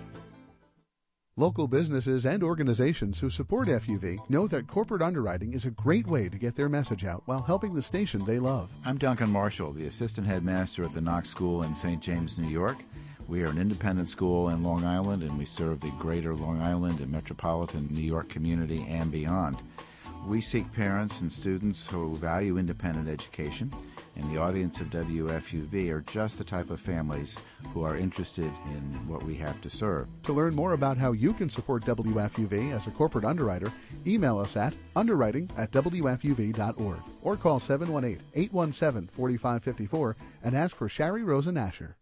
Local 1.41 1.67
businesses 1.67 2.27
and 2.27 2.43
organizations 2.43 3.19
who 3.19 3.31
support 3.31 3.69
FUV 3.69 4.19
know 4.29 4.47
that 4.49 4.67
corporate 4.67 5.01
underwriting 5.01 5.55
is 5.55 5.65
a 5.65 5.71
great 5.71 6.07
way 6.07 6.29
to 6.29 6.37
get 6.37 6.55
their 6.55 6.69
message 6.69 7.07
out 7.07 7.23
while 7.25 7.41
helping 7.41 7.73
the 7.73 7.81
station 7.81 8.23
they 8.27 8.39
love. 8.39 8.69
I'm 8.85 8.99
Duncan 8.99 9.31
Marshall, 9.31 9.73
the 9.73 9.87
assistant 9.87 10.27
headmaster 10.27 10.85
at 10.85 10.93
the 10.93 11.01
Knox 11.01 11.31
School 11.31 11.63
in 11.63 11.75
St. 11.75 12.03
James, 12.03 12.37
New 12.37 12.51
York. 12.51 12.85
We 13.27 13.43
are 13.43 13.49
an 13.49 13.57
independent 13.57 14.11
school 14.11 14.51
in 14.51 14.63
Long 14.63 14.85
Island 14.85 15.23
and 15.23 15.39
we 15.39 15.47
serve 15.47 15.81
the 15.81 15.91
greater 15.93 16.35
Long 16.35 16.61
Island 16.61 17.01
and 17.01 17.11
metropolitan 17.11 17.89
New 17.91 18.03
York 18.03 18.29
community 18.29 18.85
and 18.87 19.11
beyond. 19.11 19.63
We 20.27 20.41
seek 20.41 20.73
parents 20.73 21.23
and 21.23 21.33
students 21.33 21.87
who 21.87 22.15
value 22.15 22.59
independent 22.59 23.09
education 23.09 23.73
and 24.17 24.31
the 24.31 24.41
audience 24.41 24.81
of 24.81 24.91
WFUV 24.91 25.91
are 25.91 26.03
just 26.03 26.39
the 26.39 26.45
type 26.45 26.71
of 26.71 26.81
families 26.81 27.37
who 27.73 27.83
are 27.83 27.97
interested 27.97 28.53
in 28.67 29.09
what 29.09 29.23
we 29.25 29.35
have 29.37 29.61
to 29.63 29.71
serve. 29.71 30.09
To 30.25 30.33
learn 30.33 30.55
more 30.55 30.75
about 30.75 30.99
how 30.99 31.13
you 31.13 31.33
can 31.33 31.49
support 31.49 31.85
WFUV 31.85 32.73
as 32.73 32.87
a 32.87 32.91
corporate 32.91 33.25
underwriter, 33.25 33.73
email 34.07 34.39
us 34.39 34.57
at 34.57 34.75
underwriting 34.95 35.51
at 35.57 35.73
WFUV.org 35.73 37.01
or 37.23 37.37
call 37.37 37.59
718 37.59 38.23
817 38.35 39.09
4554 39.13 40.17
and 40.45 40.57
ask 40.57 40.77
for 40.77 40.89
Shari 40.89 41.23
Rosen 41.25 41.57
Asher. 41.57 41.97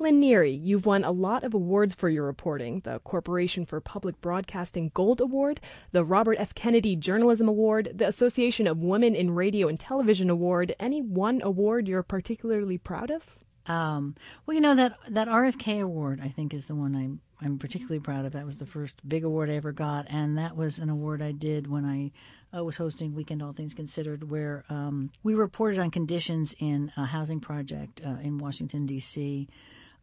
Lynn 0.00 0.18
Neary, 0.18 0.58
you've 0.58 0.86
won 0.86 1.04
a 1.04 1.10
lot 1.10 1.44
of 1.44 1.52
awards 1.52 1.94
for 1.94 2.08
your 2.08 2.24
reporting 2.24 2.80
the 2.84 3.00
Corporation 3.00 3.66
for 3.66 3.82
Public 3.82 4.18
Broadcasting 4.22 4.90
Gold 4.94 5.20
Award, 5.20 5.60
the 5.92 6.02
Robert 6.02 6.36
F. 6.38 6.54
Kennedy 6.54 6.96
Journalism 6.96 7.46
Award, 7.46 7.92
the 7.94 8.08
Association 8.08 8.66
of 8.66 8.78
Women 8.78 9.14
in 9.14 9.32
Radio 9.32 9.68
and 9.68 9.78
Television 9.78 10.30
Award. 10.30 10.74
Any 10.80 11.02
one 11.02 11.40
award 11.42 11.86
you're 11.86 12.02
particularly 12.02 12.78
proud 12.78 13.10
of? 13.10 13.24
Um, 13.66 14.14
well, 14.46 14.54
you 14.54 14.62
know 14.62 14.74
that 14.74 14.96
that 15.06 15.28
RFK 15.28 15.82
award, 15.82 16.18
I 16.24 16.28
think, 16.28 16.54
is 16.54 16.64
the 16.64 16.74
one 16.74 16.96
I'm 16.96 17.20
I'm 17.42 17.58
particularly 17.58 18.00
proud 18.00 18.24
of. 18.24 18.32
That 18.32 18.46
was 18.46 18.56
the 18.56 18.64
first 18.64 19.06
big 19.06 19.22
award 19.22 19.50
I 19.50 19.56
ever 19.56 19.70
got, 19.70 20.06
and 20.08 20.38
that 20.38 20.56
was 20.56 20.78
an 20.78 20.88
award 20.88 21.20
I 21.20 21.32
did 21.32 21.66
when 21.66 21.84
I 21.84 22.56
uh, 22.56 22.64
was 22.64 22.78
hosting 22.78 23.14
Weekend 23.14 23.42
All 23.42 23.52
Things 23.52 23.74
Considered, 23.74 24.30
where 24.30 24.64
um, 24.70 25.10
we 25.22 25.34
reported 25.34 25.78
on 25.78 25.90
conditions 25.90 26.54
in 26.58 26.90
a 26.96 27.04
housing 27.04 27.38
project 27.38 28.00
uh, 28.02 28.16
in 28.22 28.38
Washington 28.38 28.86
D.C 28.86 29.46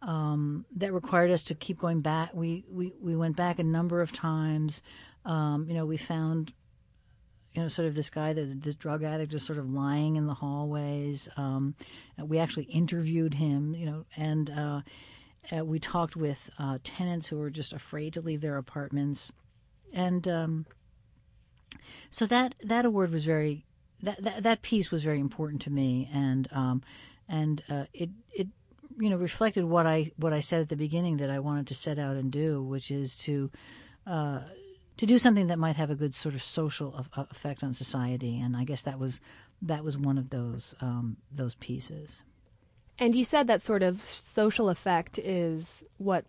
um, 0.02 0.66
that 0.76 0.94
required 0.94 1.32
us 1.32 1.44
to 1.44 1.56
keep 1.56 1.80
going 1.80 2.02
back. 2.02 2.32
We, 2.34 2.66
we, 2.70 2.94
we 3.02 3.16
went 3.16 3.36
back 3.36 3.60
a 3.60 3.64
number 3.64 4.02
of 4.02 4.12
times. 4.12 4.82
Um, 5.26 5.66
you 5.68 5.74
know, 5.74 5.86
we 5.86 5.98
found, 5.98 6.54
you 7.54 7.62
know, 7.62 7.68
sort 7.68 7.88
of 7.88 7.96
this 7.96 8.10
guy, 8.10 8.34
this, 8.34 8.54
this 8.56 8.76
drug 8.76 9.04
addict, 9.04 9.32
just 9.32 9.46
sort 9.46 9.60
of 9.60 9.70
lying 9.70 10.16
in 10.16 10.28
the 10.28 10.36
hallways. 10.36 11.28
Um, 11.38 11.76
we 12.18 12.40
actually 12.40 12.66
interviewed 12.66 13.36
him, 13.36 13.76
you 13.76 13.86
know, 13.86 14.06
and 14.16 14.50
uh, 14.50 14.82
uh, 15.56 15.66
we 15.66 15.80
talked 15.80 16.16
with 16.16 16.50
uh, 16.60 16.78
tenants 16.84 17.28
who 17.28 17.38
were 17.38 17.50
just 17.50 17.74
afraid 17.74 18.14
to 18.14 18.22
leave 18.22 18.42
their 18.42 18.58
apartments, 18.58 19.32
and 19.94 20.28
um, 20.28 20.66
so 22.10 22.26
that 22.26 22.56
that 22.64 22.86
award 22.86 23.12
was 23.12 23.26
very 23.26 23.66
that, 24.04 24.22
that 24.22 24.44
that 24.44 24.62
piece 24.62 24.92
was 24.92 25.04
very 25.04 25.20
important 25.20 25.62
to 25.64 25.70
me, 25.70 26.10
and 26.14 26.48
um, 26.52 26.84
and 27.30 27.64
uh, 27.70 27.86
it 27.94 28.10
it 28.34 28.48
you 29.00 29.10
know 29.10 29.18
reflected 29.18 29.66
what 29.66 29.86
I 29.86 30.12
what 30.18 30.34
I 30.34 30.40
said 30.40 30.62
at 30.62 30.70
the 30.70 30.76
beginning 30.76 31.18
that 31.18 31.30
I 31.30 31.40
wanted 31.40 31.68
to 31.68 31.76
set 31.76 32.00
out 32.00 32.16
and 32.16 32.32
do, 32.32 32.62
which 32.62 32.92
is 32.92 33.16
to 33.18 33.52
uh, 34.06 34.40
to 34.98 35.06
do 35.06 35.18
something 35.18 35.48
that 35.48 35.60
might 35.60 35.76
have 35.76 35.90
a 35.90 35.96
good 35.96 36.16
sort 36.16 36.36
of 36.36 36.42
social 36.42 36.96
effect 37.16 37.64
on 37.64 37.74
society, 37.74 38.40
and 38.40 38.56
I 38.58 38.64
guess 38.64 38.82
that 38.84 39.00
was 39.00 39.22
that 39.62 39.84
was 39.84 39.98
one 39.98 40.18
of 40.18 40.30
those 40.30 40.76
um, 40.82 41.18
those 41.32 41.56
pieces. 41.56 42.24
And 43.00 43.14
you 43.14 43.24
said 43.24 43.48
that 43.48 43.62
sort 43.62 43.84
of 43.84 44.04
social 44.04 44.70
effect 44.70 45.20
is 45.20 45.84
what 45.98 46.26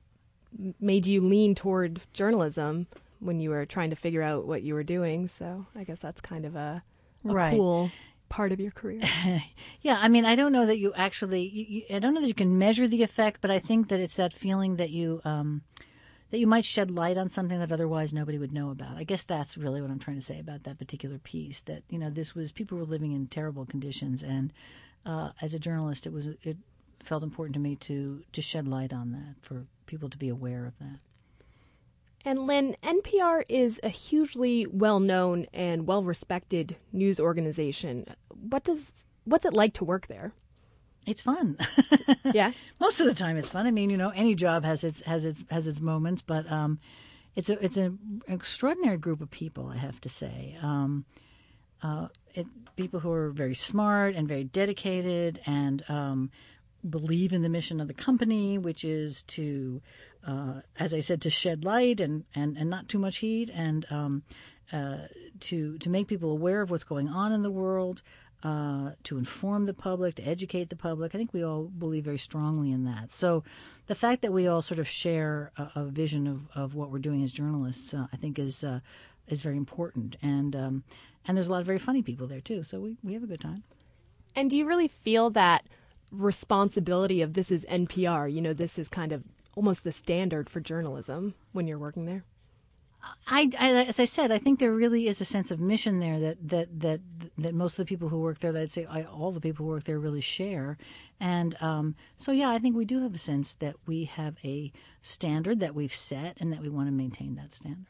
made 0.80 1.06
you 1.06 1.20
lean 1.22 1.54
toward 1.54 2.00
journalism 2.12 2.86
when 3.20 3.40
you 3.40 3.50
were 3.50 3.64
trying 3.64 3.90
to 3.90 3.96
figure 3.96 4.22
out 4.22 4.46
what 4.46 4.62
you 4.62 4.74
were 4.74 4.84
doing. 4.84 5.28
So 5.28 5.66
I 5.74 5.84
guess 5.84 5.98
that's 5.98 6.20
kind 6.20 6.44
of 6.44 6.56
a, 6.56 6.82
a 7.24 7.32
right. 7.32 7.56
cool 7.56 7.90
part 8.28 8.52
of 8.52 8.60
your 8.60 8.70
career? 8.70 9.00
yeah, 9.80 9.98
I 10.00 10.08
mean, 10.08 10.24
I 10.24 10.34
don't 10.34 10.52
know 10.52 10.66
that 10.66 10.78
you 10.78 10.92
actually, 10.94 11.42
you, 11.42 11.64
you, 11.68 11.96
I 11.96 11.98
don't 11.98 12.14
know 12.14 12.20
that 12.20 12.28
you 12.28 12.34
can 12.34 12.58
measure 12.58 12.88
the 12.88 13.02
effect, 13.02 13.40
but 13.40 13.50
I 13.50 13.58
think 13.58 13.88
that 13.88 14.00
it's 14.00 14.16
that 14.16 14.32
feeling 14.32 14.76
that 14.76 14.90
you, 14.90 15.20
um, 15.24 15.62
that 16.30 16.38
you 16.38 16.46
might 16.46 16.64
shed 16.64 16.90
light 16.90 17.16
on 17.16 17.30
something 17.30 17.58
that 17.58 17.72
otherwise 17.72 18.12
nobody 18.12 18.38
would 18.38 18.52
know 18.52 18.70
about. 18.70 18.96
I 18.96 19.04
guess 19.04 19.22
that's 19.22 19.56
really 19.56 19.80
what 19.80 19.90
I'm 19.90 19.98
trying 19.98 20.18
to 20.18 20.24
say 20.24 20.38
about 20.38 20.64
that 20.64 20.78
particular 20.78 21.18
piece. 21.18 21.60
That 21.62 21.82
you 21.88 21.98
know, 21.98 22.10
this 22.10 22.34
was 22.34 22.52
people 22.52 22.76
were 22.78 22.84
living 22.84 23.12
in 23.12 23.28
terrible 23.28 23.64
conditions, 23.64 24.22
and 24.22 24.52
uh, 25.06 25.30
as 25.40 25.54
a 25.54 25.58
journalist, 25.58 26.06
it 26.06 26.12
was 26.12 26.26
it 26.26 26.58
felt 27.02 27.22
important 27.22 27.54
to 27.54 27.60
me 27.60 27.76
to 27.76 28.22
to 28.32 28.42
shed 28.42 28.68
light 28.68 28.92
on 28.92 29.12
that 29.12 29.36
for 29.40 29.66
people 29.86 30.10
to 30.10 30.18
be 30.18 30.28
aware 30.28 30.66
of 30.66 30.78
that. 30.78 31.00
And 32.28 32.46
Lynn, 32.46 32.76
NPR 32.82 33.42
is 33.48 33.80
a 33.82 33.88
hugely 33.88 34.66
well-known 34.66 35.46
and 35.54 35.86
well-respected 35.86 36.76
news 36.92 37.18
organization. 37.18 38.04
What 38.28 38.64
does 38.64 39.06
what's 39.24 39.46
it 39.46 39.54
like 39.54 39.72
to 39.74 39.84
work 39.84 40.08
there? 40.08 40.34
It's 41.06 41.22
fun. 41.22 41.56
yeah. 42.34 42.52
Most 42.78 43.00
of 43.00 43.06
the 43.06 43.14
time 43.14 43.38
it's 43.38 43.48
fun. 43.48 43.66
I 43.66 43.70
mean, 43.70 43.88
you 43.88 43.96
know, 43.96 44.10
any 44.10 44.34
job 44.34 44.62
has 44.66 44.84
its 44.84 45.00
has 45.06 45.24
its 45.24 45.42
has 45.50 45.66
its 45.66 45.80
moments, 45.80 46.20
but 46.20 46.52
um, 46.52 46.80
it's 47.34 47.48
a 47.48 47.64
it's 47.64 47.78
an 47.78 47.98
extraordinary 48.28 48.98
group 48.98 49.22
of 49.22 49.30
people, 49.30 49.68
I 49.68 49.78
have 49.78 49.98
to 50.02 50.10
say. 50.10 50.58
Um, 50.60 51.06
uh, 51.82 52.08
it, 52.34 52.46
people 52.76 53.00
who 53.00 53.10
are 53.10 53.30
very 53.30 53.54
smart 53.54 54.14
and 54.14 54.28
very 54.28 54.44
dedicated 54.44 55.40
and 55.46 55.82
um, 55.88 56.30
believe 56.88 57.32
in 57.32 57.40
the 57.40 57.48
mission 57.48 57.80
of 57.80 57.88
the 57.88 57.94
company, 57.94 58.58
which 58.58 58.84
is 58.84 59.22
to, 59.22 59.80
uh, 60.28 60.60
as 60.78 60.92
I 60.92 61.00
said, 61.00 61.22
to 61.22 61.30
shed 61.30 61.64
light 61.64 62.00
and, 62.00 62.24
and, 62.34 62.56
and 62.58 62.68
not 62.68 62.88
too 62.88 62.98
much 62.98 63.18
heat 63.18 63.50
and 63.52 63.86
um, 63.90 64.22
uh, 64.72 64.98
to 65.40 65.78
to 65.78 65.88
make 65.88 66.06
people 66.06 66.30
aware 66.30 66.60
of 66.60 66.70
what's 66.70 66.84
going 66.84 67.08
on 67.08 67.32
in 67.32 67.42
the 67.42 67.50
world, 67.50 68.02
uh, 68.42 68.90
to 69.04 69.16
inform 69.16 69.64
the 69.64 69.72
public, 69.72 70.16
to 70.16 70.22
educate 70.22 70.68
the 70.68 70.76
public. 70.76 71.14
I 71.14 71.18
think 71.18 71.32
we 71.32 71.42
all 71.42 71.64
believe 71.64 72.04
very 72.04 72.18
strongly 72.18 72.70
in 72.70 72.84
that. 72.84 73.10
So 73.10 73.42
the 73.86 73.94
fact 73.94 74.20
that 74.20 74.32
we 74.32 74.46
all 74.46 74.60
sort 74.60 74.78
of 74.78 74.86
share 74.86 75.50
a, 75.56 75.70
a 75.76 75.84
vision 75.86 76.26
of, 76.26 76.46
of 76.54 76.74
what 76.74 76.90
we're 76.90 76.98
doing 76.98 77.24
as 77.24 77.32
journalists, 77.32 77.94
uh, 77.94 78.08
I 78.12 78.16
think, 78.16 78.38
is 78.38 78.62
uh, 78.62 78.80
is 79.28 79.40
very 79.40 79.56
important. 79.56 80.16
And 80.20 80.54
um, 80.54 80.84
and 81.26 81.36
there's 81.36 81.48
a 81.48 81.52
lot 81.52 81.60
of 81.60 81.66
very 81.66 81.78
funny 81.78 82.02
people 82.02 82.26
there 82.26 82.42
too. 82.42 82.62
So 82.62 82.80
we, 82.80 82.96
we 83.02 83.14
have 83.14 83.22
a 83.22 83.26
good 83.26 83.40
time. 83.40 83.62
And 84.36 84.50
do 84.50 84.56
you 84.56 84.66
really 84.66 84.88
feel 84.88 85.30
that 85.30 85.64
responsibility 86.10 87.22
of 87.22 87.32
this 87.32 87.50
is 87.50 87.64
NPR? 87.70 88.30
You 88.30 88.42
know, 88.42 88.52
this 88.52 88.78
is 88.78 88.88
kind 88.88 89.12
of 89.12 89.24
almost 89.58 89.82
the 89.82 89.90
standard 89.90 90.48
for 90.48 90.60
journalism 90.60 91.34
when 91.50 91.66
you're 91.66 91.80
working 91.80 92.06
there. 92.06 92.22
I, 93.26 93.50
I, 93.58 93.70
as 93.86 93.98
I 93.98 94.04
said, 94.04 94.30
I 94.30 94.38
think 94.38 94.60
there 94.60 94.70
really 94.70 95.08
is 95.08 95.20
a 95.20 95.24
sense 95.24 95.50
of 95.50 95.58
mission 95.58 95.98
there 95.98 96.20
that 96.20 96.48
that 96.48 96.80
that 96.80 97.00
that 97.38 97.54
most 97.54 97.72
of 97.72 97.78
the 97.78 97.84
people 97.88 98.08
who 98.08 98.20
work 98.20 98.38
there, 98.38 98.52
that 98.52 98.62
I'd 98.62 98.70
say 98.70 98.86
I, 98.86 99.02
all 99.02 99.32
the 99.32 99.40
people 99.40 99.66
who 99.66 99.72
work 99.72 99.82
there 99.82 99.98
really 99.98 100.20
share, 100.20 100.78
and 101.18 101.60
um, 101.60 101.96
so 102.16 102.30
yeah, 102.30 102.50
I 102.50 102.60
think 102.60 102.76
we 102.76 102.84
do 102.84 103.02
have 103.02 103.16
a 103.16 103.18
sense 103.18 103.54
that 103.54 103.74
we 103.84 104.04
have 104.04 104.36
a 104.44 104.70
standard 105.02 105.58
that 105.58 105.74
we've 105.74 105.94
set 105.94 106.36
and 106.38 106.52
that 106.52 106.60
we 106.60 106.68
want 106.68 106.86
to 106.86 106.92
maintain 106.92 107.34
that 107.34 107.52
standard. 107.52 107.86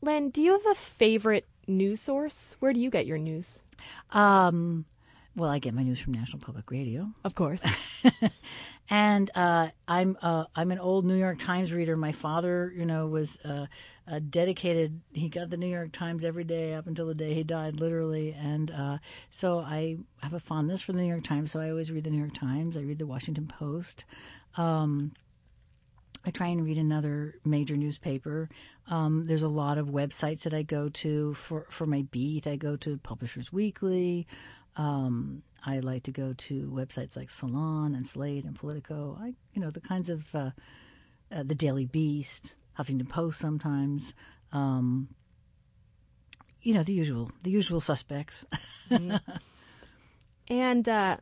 Len, 0.00 0.30
do 0.30 0.40
you 0.40 0.52
have 0.52 0.66
a 0.66 0.76
favorite 0.76 1.48
news 1.66 2.00
source? 2.00 2.54
Where 2.60 2.72
do 2.72 2.78
you 2.78 2.90
get 2.90 3.06
your 3.06 3.18
news? 3.18 3.60
Um, 4.12 4.84
well, 5.38 5.50
I 5.50 5.60
get 5.60 5.72
my 5.72 5.84
news 5.84 6.00
from 6.00 6.14
National 6.14 6.40
Public 6.40 6.70
Radio, 6.70 7.10
of 7.24 7.34
course. 7.34 7.62
and 8.90 9.30
uh, 9.36 9.68
I'm 9.86 10.18
uh, 10.20 10.44
I'm 10.56 10.72
an 10.72 10.80
old 10.80 11.04
New 11.04 11.14
York 11.14 11.38
Times 11.38 11.72
reader. 11.72 11.96
My 11.96 12.10
father, 12.10 12.72
you 12.76 12.84
know, 12.84 13.06
was 13.06 13.38
uh, 13.44 13.66
a 14.08 14.18
dedicated. 14.18 15.00
He 15.12 15.28
got 15.28 15.50
the 15.50 15.56
New 15.56 15.68
York 15.68 15.92
Times 15.92 16.24
every 16.24 16.42
day 16.42 16.74
up 16.74 16.88
until 16.88 17.06
the 17.06 17.14
day 17.14 17.34
he 17.34 17.44
died, 17.44 17.78
literally. 17.78 18.32
And 18.32 18.70
uh, 18.72 18.98
so 19.30 19.60
I 19.60 19.98
have 20.22 20.34
a 20.34 20.40
fondness 20.40 20.82
for 20.82 20.92
the 20.92 20.98
New 20.98 21.08
York 21.08 21.22
Times. 21.24 21.52
So 21.52 21.60
I 21.60 21.70
always 21.70 21.92
read 21.92 22.04
the 22.04 22.10
New 22.10 22.18
York 22.18 22.34
Times. 22.34 22.76
I 22.76 22.80
read 22.80 22.98
the 22.98 23.06
Washington 23.06 23.46
Post. 23.46 24.04
Um, 24.56 25.12
I 26.24 26.30
try 26.30 26.48
and 26.48 26.64
read 26.64 26.78
another 26.78 27.36
major 27.44 27.76
newspaper. 27.76 28.48
Um, 28.88 29.26
there's 29.26 29.42
a 29.42 29.48
lot 29.48 29.78
of 29.78 29.88
websites 29.88 30.40
that 30.40 30.52
I 30.52 30.62
go 30.62 30.88
to 30.88 31.34
for, 31.34 31.66
for 31.70 31.86
my 31.86 32.02
beat. 32.10 32.46
I 32.46 32.56
go 32.56 32.76
to 32.76 32.98
Publishers 32.98 33.52
Weekly. 33.52 34.26
Um, 34.78 35.42
I 35.66 35.80
like 35.80 36.04
to 36.04 36.12
go 36.12 36.32
to 36.32 36.70
websites 36.72 37.16
like 37.16 37.30
Salon 37.30 37.94
and 37.94 38.06
Slate 38.06 38.44
and 38.44 38.54
Politico. 38.54 39.18
I, 39.20 39.34
you 39.52 39.60
know, 39.60 39.70
the 39.70 39.80
kinds 39.80 40.08
of 40.08 40.34
uh, 40.34 40.50
uh, 41.30 41.42
the 41.42 41.54
Daily 41.54 41.84
Beast, 41.84 42.54
Huffington 42.78 43.08
Post 43.08 43.40
sometimes. 43.40 44.14
Um, 44.52 45.08
you 46.62 46.74
know, 46.74 46.82
the 46.82 46.92
usual, 46.92 47.30
the 47.42 47.50
usual 47.50 47.80
suspects. 47.80 48.46
mm-hmm. 48.90 49.16
And 50.48 50.88
uh, 50.88 51.18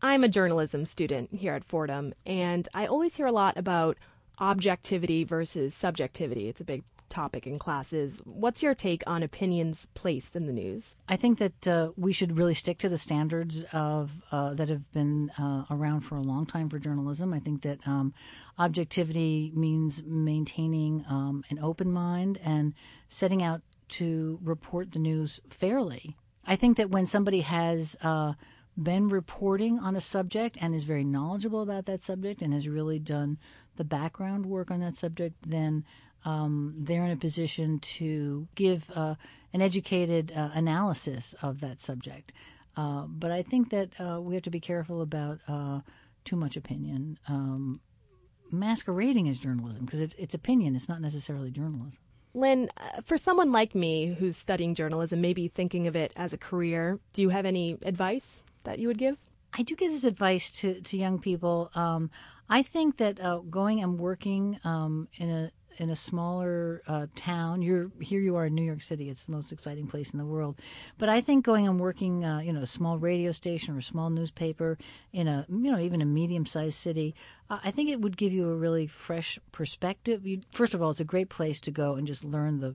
I'm 0.00 0.22
a 0.22 0.28
journalism 0.28 0.84
student 0.84 1.34
here 1.34 1.54
at 1.54 1.64
Fordham, 1.64 2.14
and 2.24 2.68
I 2.72 2.86
always 2.86 3.16
hear 3.16 3.26
a 3.26 3.32
lot 3.32 3.56
about 3.56 3.98
objectivity 4.38 5.24
versus 5.24 5.74
subjectivity. 5.74 6.48
It's 6.48 6.60
a 6.60 6.64
big 6.64 6.84
topic 7.12 7.46
in 7.46 7.58
classes. 7.58 8.20
What's 8.24 8.62
your 8.62 8.74
take 8.74 9.02
on 9.06 9.22
opinions 9.22 9.86
placed 9.94 10.34
in 10.34 10.46
the 10.46 10.52
news? 10.52 10.96
I 11.08 11.16
think 11.16 11.38
that 11.38 11.68
uh, 11.68 11.90
we 11.96 12.12
should 12.12 12.38
really 12.38 12.54
stick 12.54 12.78
to 12.78 12.88
the 12.88 12.98
standards 12.98 13.64
of 13.72 14.22
uh, 14.32 14.54
that 14.54 14.68
have 14.68 14.90
been 14.92 15.30
uh, 15.38 15.64
around 15.70 16.00
for 16.00 16.16
a 16.16 16.22
long 16.22 16.46
time 16.46 16.68
for 16.68 16.78
journalism. 16.78 17.34
I 17.34 17.38
think 17.38 17.62
that 17.62 17.86
um, 17.86 18.14
objectivity 18.58 19.52
means 19.54 20.02
maintaining 20.04 21.04
um, 21.08 21.44
an 21.50 21.58
open 21.58 21.92
mind 21.92 22.38
and 22.42 22.72
setting 23.08 23.42
out 23.42 23.60
to 23.90 24.38
report 24.42 24.92
the 24.92 24.98
news 24.98 25.40
fairly. 25.50 26.16
I 26.46 26.56
think 26.56 26.76
that 26.78 26.90
when 26.90 27.06
somebody 27.06 27.42
has 27.42 27.94
uh, 28.02 28.32
been 28.76 29.08
reporting 29.08 29.78
on 29.78 29.94
a 29.94 30.00
subject 30.00 30.56
and 30.60 30.74
is 30.74 30.84
very 30.84 31.04
knowledgeable 31.04 31.60
about 31.60 31.84
that 31.86 32.00
subject 32.00 32.40
and 32.40 32.54
has 32.54 32.66
really 32.68 32.98
done 32.98 33.38
the 33.76 33.84
background 33.84 34.46
work 34.46 34.70
on 34.70 34.80
that 34.80 34.96
subject, 34.96 35.36
then 35.46 35.84
um, 36.24 36.74
they're 36.78 37.04
in 37.04 37.10
a 37.10 37.16
position 37.16 37.78
to 37.78 38.48
give 38.54 38.90
uh, 38.94 39.14
an 39.52 39.62
educated 39.62 40.32
uh, 40.34 40.50
analysis 40.54 41.34
of 41.42 41.60
that 41.60 41.80
subject. 41.80 42.32
Uh, 42.76 43.02
but 43.06 43.30
I 43.30 43.42
think 43.42 43.70
that 43.70 43.90
uh, 44.00 44.20
we 44.20 44.34
have 44.34 44.42
to 44.44 44.50
be 44.50 44.60
careful 44.60 45.02
about 45.02 45.40
uh, 45.46 45.80
too 46.24 46.36
much 46.36 46.56
opinion 46.56 47.18
um, 47.28 47.80
masquerading 48.50 49.28
as 49.28 49.38
journalism 49.38 49.84
because 49.84 50.00
it, 50.00 50.14
it's 50.18 50.34
opinion, 50.34 50.74
it's 50.76 50.88
not 50.88 51.00
necessarily 51.00 51.50
journalism. 51.50 52.00
Lynn, 52.34 52.68
uh, 52.78 53.02
for 53.02 53.18
someone 53.18 53.52
like 53.52 53.74
me 53.74 54.16
who's 54.18 54.36
studying 54.36 54.74
journalism, 54.74 55.20
maybe 55.20 55.48
thinking 55.48 55.86
of 55.86 55.94
it 55.96 56.12
as 56.16 56.32
a 56.32 56.38
career, 56.38 56.98
do 57.12 57.20
you 57.20 57.28
have 57.28 57.44
any 57.44 57.76
advice 57.82 58.42
that 58.64 58.78
you 58.78 58.88
would 58.88 58.98
give? 58.98 59.18
I 59.52 59.62
do 59.62 59.76
give 59.76 59.92
this 59.92 60.04
advice 60.04 60.50
to, 60.60 60.80
to 60.80 60.96
young 60.96 61.18
people. 61.18 61.70
Um, 61.74 62.10
I 62.48 62.62
think 62.62 62.96
that 62.96 63.20
uh, 63.20 63.38
going 63.38 63.82
and 63.82 63.98
working 63.98 64.58
um, 64.64 65.08
in 65.16 65.30
a 65.30 65.50
in 65.78 65.90
a 65.90 65.96
smaller 65.96 66.82
uh, 66.86 67.06
town. 67.14 67.62
You're 67.62 67.90
here. 68.00 68.20
You 68.20 68.36
are 68.36 68.46
in 68.46 68.54
New 68.54 68.64
York 68.64 68.82
City. 68.82 69.08
It's 69.08 69.24
the 69.24 69.32
most 69.32 69.52
exciting 69.52 69.86
place 69.86 70.10
in 70.10 70.18
the 70.18 70.24
world. 70.24 70.58
But 70.98 71.08
I 71.08 71.20
think 71.20 71.44
going 71.44 71.66
and 71.66 71.80
working, 71.80 72.24
uh, 72.24 72.40
you 72.40 72.52
know, 72.52 72.62
a 72.62 72.66
small 72.66 72.98
radio 72.98 73.32
station 73.32 73.74
or 73.74 73.78
a 73.78 73.82
small 73.82 74.10
newspaper 74.10 74.78
in 75.12 75.28
a, 75.28 75.46
you 75.48 75.70
know, 75.70 75.78
even 75.78 76.02
a 76.02 76.06
medium-sized 76.06 76.78
city, 76.78 77.14
uh, 77.50 77.58
I 77.64 77.70
think 77.70 77.90
it 77.90 78.00
would 78.00 78.16
give 78.16 78.32
you 78.32 78.50
a 78.50 78.56
really 78.56 78.86
fresh 78.86 79.38
perspective. 79.50 80.26
You, 80.26 80.40
first 80.52 80.74
of 80.74 80.82
all, 80.82 80.90
it's 80.90 81.00
a 81.00 81.04
great 81.04 81.28
place 81.28 81.60
to 81.62 81.70
go 81.70 81.94
and 81.94 82.06
just 82.06 82.24
learn 82.24 82.60
the 82.60 82.74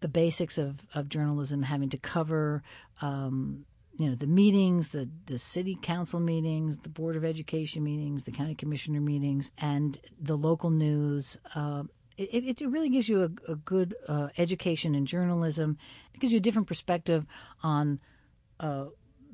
the 0.00 0.08
basics 0.08 0.58
of, 0.58 0.86
of 0.94 1.08
journalism, 1.08 1.62
having 1.62 1.88
to 1.88 1.96
cover. 1.96 2.62
Um, 3.00 3.64
you 3.96 4.08
know 4.08 4.14
the 4.14 4.26
meetings, 4.26 4.88
the 4.88 5.08
the 5.26 5.38
city 5.38 5.78
council 5.80 6.20
meetings, 6.20 6.78
the 6.78 6.88
board 6.88 7.16
of 7.16 7.24
education 7.24 7.84
meetings, 7.84 8.24
the 8.24 8.32
county 8.32 8.54
commissioner 8.54 9.00
meetings, 9.00 9.52
and 9.58 9.98
the 10.20 10.36
local 10.36 10.70
news. 10.70 11.38
Uh, 11.54 11.84
it, 12.16 12.60
it 12.60 12.68
really 12.68 12.88
gives 12.88 13.08
you 13.08 13.22
a, 13.22 13.52
a 13.52 13.56
good 13.56 13.94
uh, 14.08 14.28
education 14.38 14.94
in 14.94 15.06
journalism. 15.06 15.78
It 16.14 16.20
gives 16.20 16.32
you 16.32 16.38
a 16.38 16.42
different 16.42 16.68
perspective 16.68 17.26
on 17.62 18.00
uh, 18.60 18.86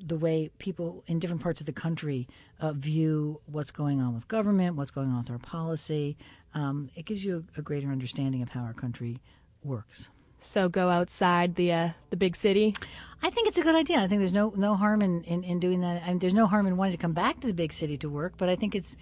the 0.03 0.17
way 0.17 0.51
people 0.59 1.05
in 1.07 1.19
different 1.19 1.43
parts 1.43 1.61
of 1.61 1.67
the 1.67 1.73
country 1.73 2.27
uh, 2.59 2.73
view 2.73 3.41
what's 3.47 3.71
going 3.71 4.01
on 4.01 4.15
with 4.15 4.29
government, 4.29 4.77
what's 4.77 4.91
going 4.91 5.11
on 5.11 5.19
with 5.19 5.31
our 5.31 5.39
policy. 5.39 6.17
Um, 6.55 6.91
it 6.97 7.05
gives 7.05 7.25
you 7.25 7.45
a, 7.57 7.61
a, 7.61 7.63
greater 7.63 7.89
understanding 7.89 8.43
of 8.43 8.51
how 8.51 8.63
our 8.63 8.73
country 8.73 9.19
works. 9.63 10.09
So 10.41 10.69
go 10.69 10.89
outside 10.89 11.57
the 11.57 11.73
uh, 11.73 11.89
the 12.09 12.17
big 12.17 12.35
city. 12.35 12.75
I 13.23 13.29
think 13.29 13.47
it's 13.47 13.59
a 13.59 13.63
good 13.63 13.75
idea. 13.75 13.99
I 13.99 14.09
think 14.09 14.21
there's 14.21 14.33
no 14.33 14.53
no 14.57 14.75
harm 14.75 15.03
in, 15.03 15.23
in, 15.25 15.45
in 15.45 15.61
doing 15.61 15.83
that. 15.83 16.03
I 16.03 16.09
mean, 16.09 16.19
there's 16.19 16.35
no 16.35 16.47
harm 16.47 16.67
in 16.67 16.79
wanting 16.79 16.93
to 16.93 16.99
come 16.99 17.13
back 17.13 17.41
to 17.41 17.47
the 17.47 17.53
big 17.53 17.73
city 17.75 17.99
to 17.99 18.09
work, 18.09 18.35
but 18.39 18.49
I 18.49 18.57
think 18.57 18.75
it's 18.75 18.97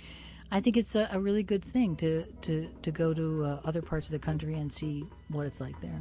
I 0.51 0.61
think 0.61 0.77
it's 0.77 0.95
a, 0.95 1.09
a 1.13 1.21
really 1.21 1.43
good 1.43 1.65
thing 1.65 1.97
to 1.97 2.25
to 2.43 2.69
to 2.83 2.91
go 2.91 3.13
to 3.13 3.45
uh, 3.45 3.61
other 3.65 3.83
parts 3.83 4.07
of 4.07 4.13
the 4.13 4.19
country 4.19 4.55
and 4.55 4.73
see 4.73 5.05
what 5.29 5.47
it's 5.47 5.61
like 5.61 5.81
there. 5.81 6.01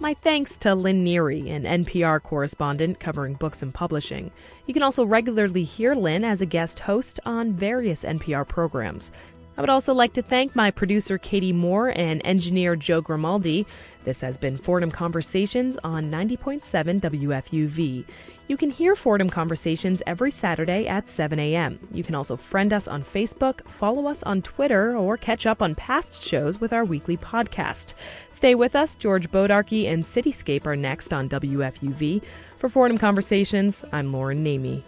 My 0.00 0.14
thanks 0.14 0.56
to 0.58 0.76
Lynn 0.76 1.04
Neary, 1.04 1.50
an 1.50 1.84
NPR 1.84 2.22
correspondent 2.22 3.00
covering 3.00 3.34
books 3.34 3.62
and 3.62 3.74
publishing. 3.74 4.30
You 4.66 4.72
can 4.72 4.84
also 4.84 5.04
regularly 5.04 5.64
hear 5.64 5.94
Lynn 5.96 6.24
as 6.24 6.40
a 6.40 6.46
guest 6.46 6.78
host 6.78 7.18
on 7.26 7.52
various 7.54 8.04
NPR 8.04 8.46
programs. 8.46 9.10
I 9.58 9.60
would 9.60 9.70
also 9.70 9.92
like 9.92 10.12
to 10.12 10.22
thank 10.22 10.54
my 10.54 10.70
producer 10.70 11.18
Katie 11.18 11.52
Moore 11.52 11.88
and 11.88 12.22
engineer 12.24 12.76
Joe 12.76 13.00
Grimaldi. 13.00 13.66
This 14.04 14.20
has 14.20 14.38
been 14.38 14.56
Fordham 14.56 14.92
Conversations 14.92 15.76
on 15.82 16.12
90.7 16.12 17.00
WFUV. 17.00 18.04
You 18.46 18.56
can 18.56 18.70
hear 18.70 18.94
Fordham 18.94 19.28
Conversations 19.28 20.00
every 20.06 20.30
Saturday 20.30 20.86
at 20.86 21.08
7 21.08 21.40
a.m. 21.40 21.80
You 21.92 22.04
can 22.04 22.14
also 22.14 22.36
friend 22.36 22.72
us 22.72 22.86
on 22.86 23.02
Facebook, 23.02 23.68
follow 23.68 24.06
us 24.06 24.22
on 24.22 24.42
Twitter, 24.42 24.96
or 24.96 25.16
catch 25.16 25.44
up 25.44 25.60
on 25.60 25.74
past 25.74 26.22
shows 26.22 26.60
with 26.60 26.72
our 26.72 26.84
weekly 26.84 27.16
podcast. 27.16 27.94
Stay 28.30 28.54
with 28.54 28.76
us. 28.76 28.94
George 28.94 29.28
Bodarky 29.32 29.86
and 29.86 30.04
Cityscape 30.04 30.66
are 30.66 30.76
next 30.76 31.12
on 31.12 31.28
WFUV. 31.28 32.22
For 32.58 32.68
Fordham 32.68 32.96
Conversations, 32.96 33.84
I'm 33.90 34.12
Lauren 34.12 34.44
Namey. 34.44 34.84